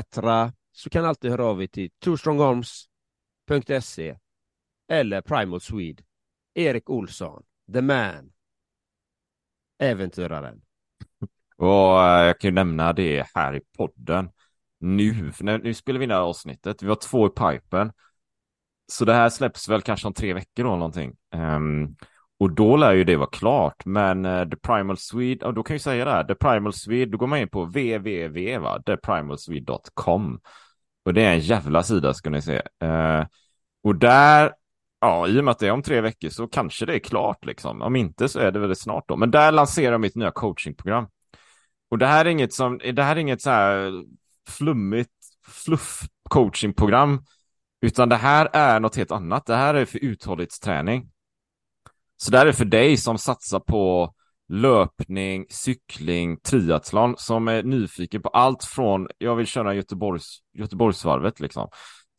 så 0.72 0.90
kan 0.90 1.04
alltid 1.04 1.30
höra 1.30 1.44
av 1.44 1.62
er 1.62 1.66
till 1.66 1.90
Two 1.90 2.16
Strong 2.16 2.40
Arms 2.40 2.88
Se 3.80 4.18
eller 4.88 5.20
Primal 5.20 5.60
Swede. 5.60 6.02
Erik 6.54 6.90
Olsson, 6.90 7.42
The 7.72 7.80
Man. 7.80 8.32
Äventyraren. 9.78 10.62
Och 11.64 12.03
eh, 12.03 12.27
jag 12.27 12.40
kan 12.40 12.48
ju 12.48 12.55
nämna 12.55 12.92
det 12.92 13.27
här 13.35 13.57
i 13.57 13.61
podden 13.77 14.29
nu, 14.81 15.33
för 15.33 15.44
nu 15.44 15.74
spelar 15.74 15.98
vi 15.98 16.05
in 16.05 16.09
det 16.09 16.14
här 16.14 16.22
avsnittet. 16.22 16.83
Vi 16.83 16.88
har 16.88 16.96
två 16.96 17.27
i 17.27 17.31
pipen. 17.31 17.92
Så 18.92 19.05
det 19.05 19.14
här 19.14 19.29
släpps 19.29 19.68
väl 19.68 19.83
kanske 19.83 20.07
om 20.07 20.14
tre 20.14 20.33
veckor 20.33 20.64
då 20.64 20.70
någonting. 20.70 21.16
Um, 21.35 21.96
och 22.38 22.50
då 22.50 22.77
lär 22.77 22.92
ju 22.92 23.05
det 23.05 23.16
vara 23.16 23.31
klart, 23.31 23.85
men 23.85 24.27
uh, 24.27 24.48
The 24.48 24.57
Primal 24.57 24.96
Swede, 24.96 25.46
och 25.46 25.55
då 25.55 25.62
kan 25.62 25.74
jag 25.74 25.81
säga 25.81 26.05
det 26.05 26.11
här, 26.11 26.24
The 26.24 26.35
Primal 26.35 26.72
Swede, 26.72 27.11
då 27.11 27.18
går 27.18 27.27
man 27.27 27.38
in 27.38 27.48
på 27.48 27.64
www, 27.64 28.59
va? 28.59 28.83
theprimalswede.com. 28.87 30.40
Och 31.05 31.14
det 31.14 31.22
är 31.22 31.33
en 31.33 31.40
jävla 31.40 31.83
sida 31.83 32.14
ska 32.14 32.31
ni 32.31 32.42
se. 32.42 32.62
Uh, 32.85 33.27
och 33.83 33.96
där, 33.96 34.53
ja, 35.00 35.29
i 35.29 35.40
och 35.40 35.44
med 35.44 35.53
att 35.53 35.59
det 35.59 35.66
är 35.66 35.72
om 35.72 35.83
tre 35.83 36.00
veckor 36.00 36.29
så 36.29 36.48
kanske 36.48 36.87
det 36.87 36.94
är 36.94 36.98
klart 36.98 37.44
liksom. 37.44 37.83
Om 37.83 37.96
inte 37.96 38.29
så 38.29 38.38
är 38.38 38.50
det 38.53 38.59
väldigt 38.59 38.81
snart 38.81 39.05
då. 39.09 39.16
Men 39.16 39.31
där 39.31 39.53
lanserar 39.53 39.92
jag 39.92 40.00
mitt 40.00 40.16
nya 40.16 40.31
coachingprogram. 40.31 41.07
Och 41.94 41.98
det 41.98 42.07
här 42.07 42.24
är 42.24 42.28
inget 42.28 42.52
som, 42.52 42.78
det 42.78 43.02
här 43.02 43.16
är 43.16 43.20
inget 43.20 43.42
så 43.42 43.50
här 43.50 44.04
flummigt 44.48 45.11
fluff 45.46 46.00
coachingprogram. 46.30 47.24
Utan 47.83 48.09
det 48.09 48.16
här 48.16 48.48
är 48.52 48.80
något 48.80 48.96
helt 48.96 49.11
annat. 49.11 49.46
Det 49.46 49.54
här 49.54 49.74
är 49.74 49.85
för 49.85 50.04
uthållighetsträning. 50.04 51.11
Så 52.16 52.30
det 52.30 52.38
här 52.38 52.46
är 52.46 52.52
för 52.52 52.64
dig 52.64 52.96
som 52.96 53.18
satsar 53.18 53.61
på 53.61 54.14
löpning, 54.48 55.46
cykling, 55.48 56.37
triathlon 56.40 57.14
som 57.18 57.48
är 57.48 57.62
nyfiken 57.62 58.22
på 58.22 58.28
allt 58.28 58.64
från 58.64 59.09
jag 59.18 59.37
vill 59.37 59.46
köra 59.46 59.74
Göteborgs, 59.74 60.38
Göteborgsvarvet 60.52 61.40
liksom 61.40 61.68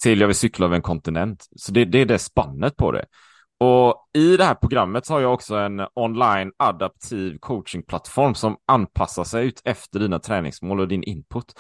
till 0.04 0.20
jag 0.20 0.28
vill 0.28 0.36
cykla 0.36 0.66
över 0.66 0.76
en 0.76 0.82
kontinent. 0.82 1.46
Så 1.56 1.72
det, 1.72 1.86
det 1.86 2.00
är 2.00 2.06
det 2.06 2.20
spannet 2.20 2.76
på 2.76 2.92
det. 2.92 3.06
Och 3.58 4.10
i 4.14 4.38
det 4.38 4.44
här 4.44 4.56
programmet 4.56 5.06
så 5.06 5.14
har 5.14 5.22
jag 5.22 5.34
också 5.34 5.56
en 5.56 5.88
online 5.94 6.52
adaptiv 6.58 7.38
coachingplattform 7.40 8.36
som 8.36 8.58
anpassar 8.66 9.24
sig 9.24 9.48
ut 9.48 9.62
efter 9.66 10.00
dina 10.00 10.20
träningsmål 10.20 10.80
och 10.80 10.88
din 10.88 11.04
input. 11.04 11.54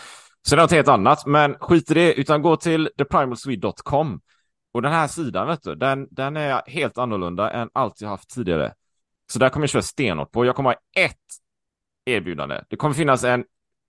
Så 0.47 0.55
det 0.55 0.59
är 0.59 0.63
något 0.63 0.71
helt 0.71 0.87
annat, 0.87 1.25
men 1.25 1.55
skit 1.59 1.91
i 1.91 1.93
det, 1.93 2.13
utan 2.13 2.41
gå 2.41 2.57
till 2.57 2.89
theprimalswede.com 2.97 4.21
och 4.73 4.81
den 4.81 4.91
här 4.91 5.07
sidan, 5.07 5.47
vet 5.47 5.63
du, 5.63 5.75
den, 5.75 6.07
den 6.11 6.37
är 6.37 6.61
helt 6.67 6.97
annorlunda 6.97 7.51
än 7.51 7.69
allt 7.73 8.01
jag 8.01 8.09
haft 8.09 8.29
tidigare. 8.29 8.73
Så 9.31 9.39
där 9.39 9.49
kommer 9.49 9.63
jag 9.63 9.69
köra 9.69 9.81
stenhårt 9.81 10.31
på. 10.31 10.45
Jag 10.45 10.55
kommer 10.55 10.69
ha 10.69 10.77
ett 10.97 11.15
erbjudande. 12.05 12.63
Det 12.69 12.75
kommer 12.75 12.95
finnas 12.95 13.23
en 13.23 13.45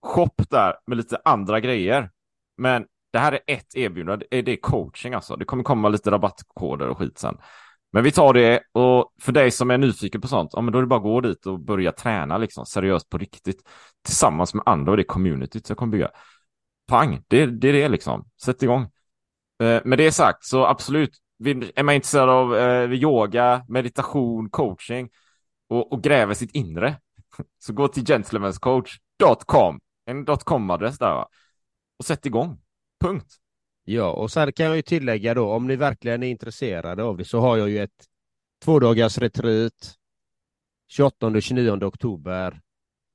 shop 0.06 0.34
där 0.50 0.74
med 0.86 0.96
lite 0.96 1.18
andra 1.24 1.60
grejer. 1.60 2.10
Men 2.56 2.86
det 3.12 3.18
här 3.18 3.32
är 3.32 3.40
ett 3.46 3.76
erbjudande. 3.76 4.26
Det 4.30 4.48
är 4.48 4.56
coaching 4.56 5.14
alltså. 5.14 5.36
Det 5.36 5.44
kommer 5.44 5.62
komma 5.64 5.88
lite 5.88 6.10
rabattkoder 6.10 6.88
och 6.88 6.98
skit 6.98 7.18
sen. 7.18 7.38
Men 7.96 8.04
vi 8.04 8.12
tar 8.12 8.34
det 8.34 8.62
och 8.72 9.12
för 9.20 9.32
dig 9.32 9.50
som 9.50 9.70
är 9.70 9.78
nyfiken 9.78 10.20
på 10.20 10.28
sånt, 10.28 10.50
ja, 10.52 10.60
men 10.60 10.72
då 10.72 10.78
är 10.78 10.82
det 10.82 10.88
bara 10.88 10.96
att 10.96 11.02
gå 11.02 11.20
dit 11.20 11.46
och 11.46 11.60
börja 11.60 11.92
träna 11.92 12.38
liksom 12.38 12.66
seriöst 12.66 13.08
på 13.08 13.18
riktigt 13.18 13.62
tillsammans 14.04 14.54
med 14.54 14.62
andra 14.66 14.90
och 14.90 14.96
det 14.96 15.04
communityt 15.04 15.68
jag 15.68 15.78
kommer 15.78 15.92
bygga. 15.92 16.10
Pang, 16.88 17.24
det, 17.28 17.46
det 17.46 17.68
är 17.68 17.72
det 17.72 17.88
liksom. 17.88 18.28
Sätt 18.42 18.62
igång. 18.62 18.82
Eh, 19.62 19.80
med 19.84 19.98
det 19.98 20.12
sagt 20.12 20.44
så 20.44 20.66
absolut, 20.66 21.10
är 21.74 21.82
man 21.82 21.94
intresserad 21.94 22.28
av 22.28 22.56
eh, 22.56 22.92
yoga, 22.92 23.64
meditation, 23.68 24.50
coaching 24.50 25.10
och, 25.68 25.92
och 25.92 26.02
gräver 26.02 26.34
sitt 26.34 26.50
inre 26.50 26.96
så 27.58 27.72
gå 27.72 27.88
till 27.88 28.06
gentlemanscoach.com, 28.06 29.80
en 30.06 30.26
.com-adress 30.26 30.98
där 30.98 31.14
va? 31.14 31.28
och 31.98 32.04
sätt 32.04 32.26
igång. 32.26 32.60
Punkt. 33.00 33.36
Ja, 33.88 34.12
och 34.12 34.30
sen 34.30 34.52
kan 34.52 34.66
jag 34.66 34.76
ju 34.76 34.82
tillägga 34.82 35.34
då, 35.34 35.52
om 35.52 35.66
ni 35.66 35.76
verkligen 35.76 36.22
är 36.22 36.26
intresserade 36.26 37.02
av 37.02 37.16
det 37.16 37.24
så 37.24 37.40
har 37.40 37.56
jag 37.56 37.70
ju 37.70 37.78
ett 37.78 38.04
tvådagars 38.64 39.18
retreat 39.18 39.94
28-29 40.98 41.84
oktober 41.84 42.60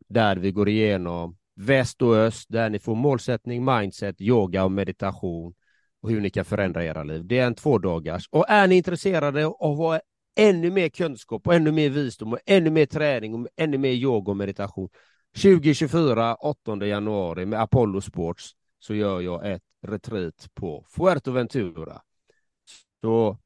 där 0.09 0.35
vi 0.35 0.51
går 0.51 0.69
igenom 0.69 1.37
väst 1.55 2.01
och 2.01 2.15
öst, 2.15 2.45
där 2.49 2.69
ni 2.69 2.79
får 2.79 2.95
målsättning, 2.95 3.65
mindset, 3.65 4.21
yoga 4.21 4.63
och 4.63 4.71
meditation 4.71 5.53
och 6.01 6.09
hur 6.09 6.21
ni 6.21 6.29
kan 6.29 6.45
förändra 6.45 6.85
era 6.85 7.03
liv. 7.03 7.25
Det 7.25 7.39
är 7.39 7.47
en 7.47 7.55
tvådagars. 7.55 8.27
Och 8.31 8.49
är 8.49 8.67
ni 8.67 8.75
intresserade 8.75 9.45
av 9.45 9.71
att 9.71 9.77
ha 9.77 9.99
ännu 10.35 10.71
mer 10.71 10.89
kunskap 10.89 11.47
och 11.47 11.53
ännu 11.53 11.71
mer 11.71 11.89
visdom 11.89 12.33
och 12.33 12.39
ännu 12.45 12.69
mer 12.69 12.85
träning 12.85 13.35
och 13.35 13.47
ännu 13.55 13.77
mer 13.77 13.91
yoga 13.91 14.31
och 14.31 14.37
meditation 14.37 14.89
2024, 15.41 16.35
8 16.35 16.85
januari 16.85 17.45
med 17.45 17.61
Apollo 17.61 18.01
Sports 18.01 18.51
så 18.79 18.95
gör 18.95 19.21
jag 19.21 19.51
ett 19.51 19.63
retreat 19.81 20.49
på 20.53 20.85
Fuerteventura. 20.87 22.01
Så 23.01 23.37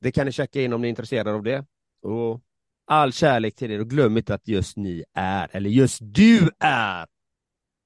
det 0.00 0.12
kan 0.12 0.26
ni 0.26 0.32
checka 0.32 0.62
in 0.62 0.72
om 0.72 0.80
ni 0.80 0.88
är 0.88 0.90
intresserade 0.90 1.32
av 1.32 1.42
det. 1.42 1.66
Och 2.02 2.40
all 2.86 3.12
kärlek 3.12 3.54
till 3.54 3.70
er 3.70 3.80
och 3.80 3.90
glöm 3.90 4.16
inte 4.16 4.34
att 4.34 4.48
just 4.48 4.76
ni 4.76 5.04
är, 5.14 5.48
eller 5.52 5.70
just 5.70 5.98
du 6.02 6.50
är 6.58 7.06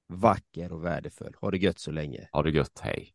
vacker 0.07 0.71
och 0.71 0.85
värdefull. 0.85 1.35
Ha 1.41 1.51
det 1.51 1.57
gött 1.57 1.79
så 1.79 1.91
länge. 1.91 2.29
Ha 2.31 2.43
det 2.43 2.51
gött, 2.51 2.79
hej. 2.83 3.14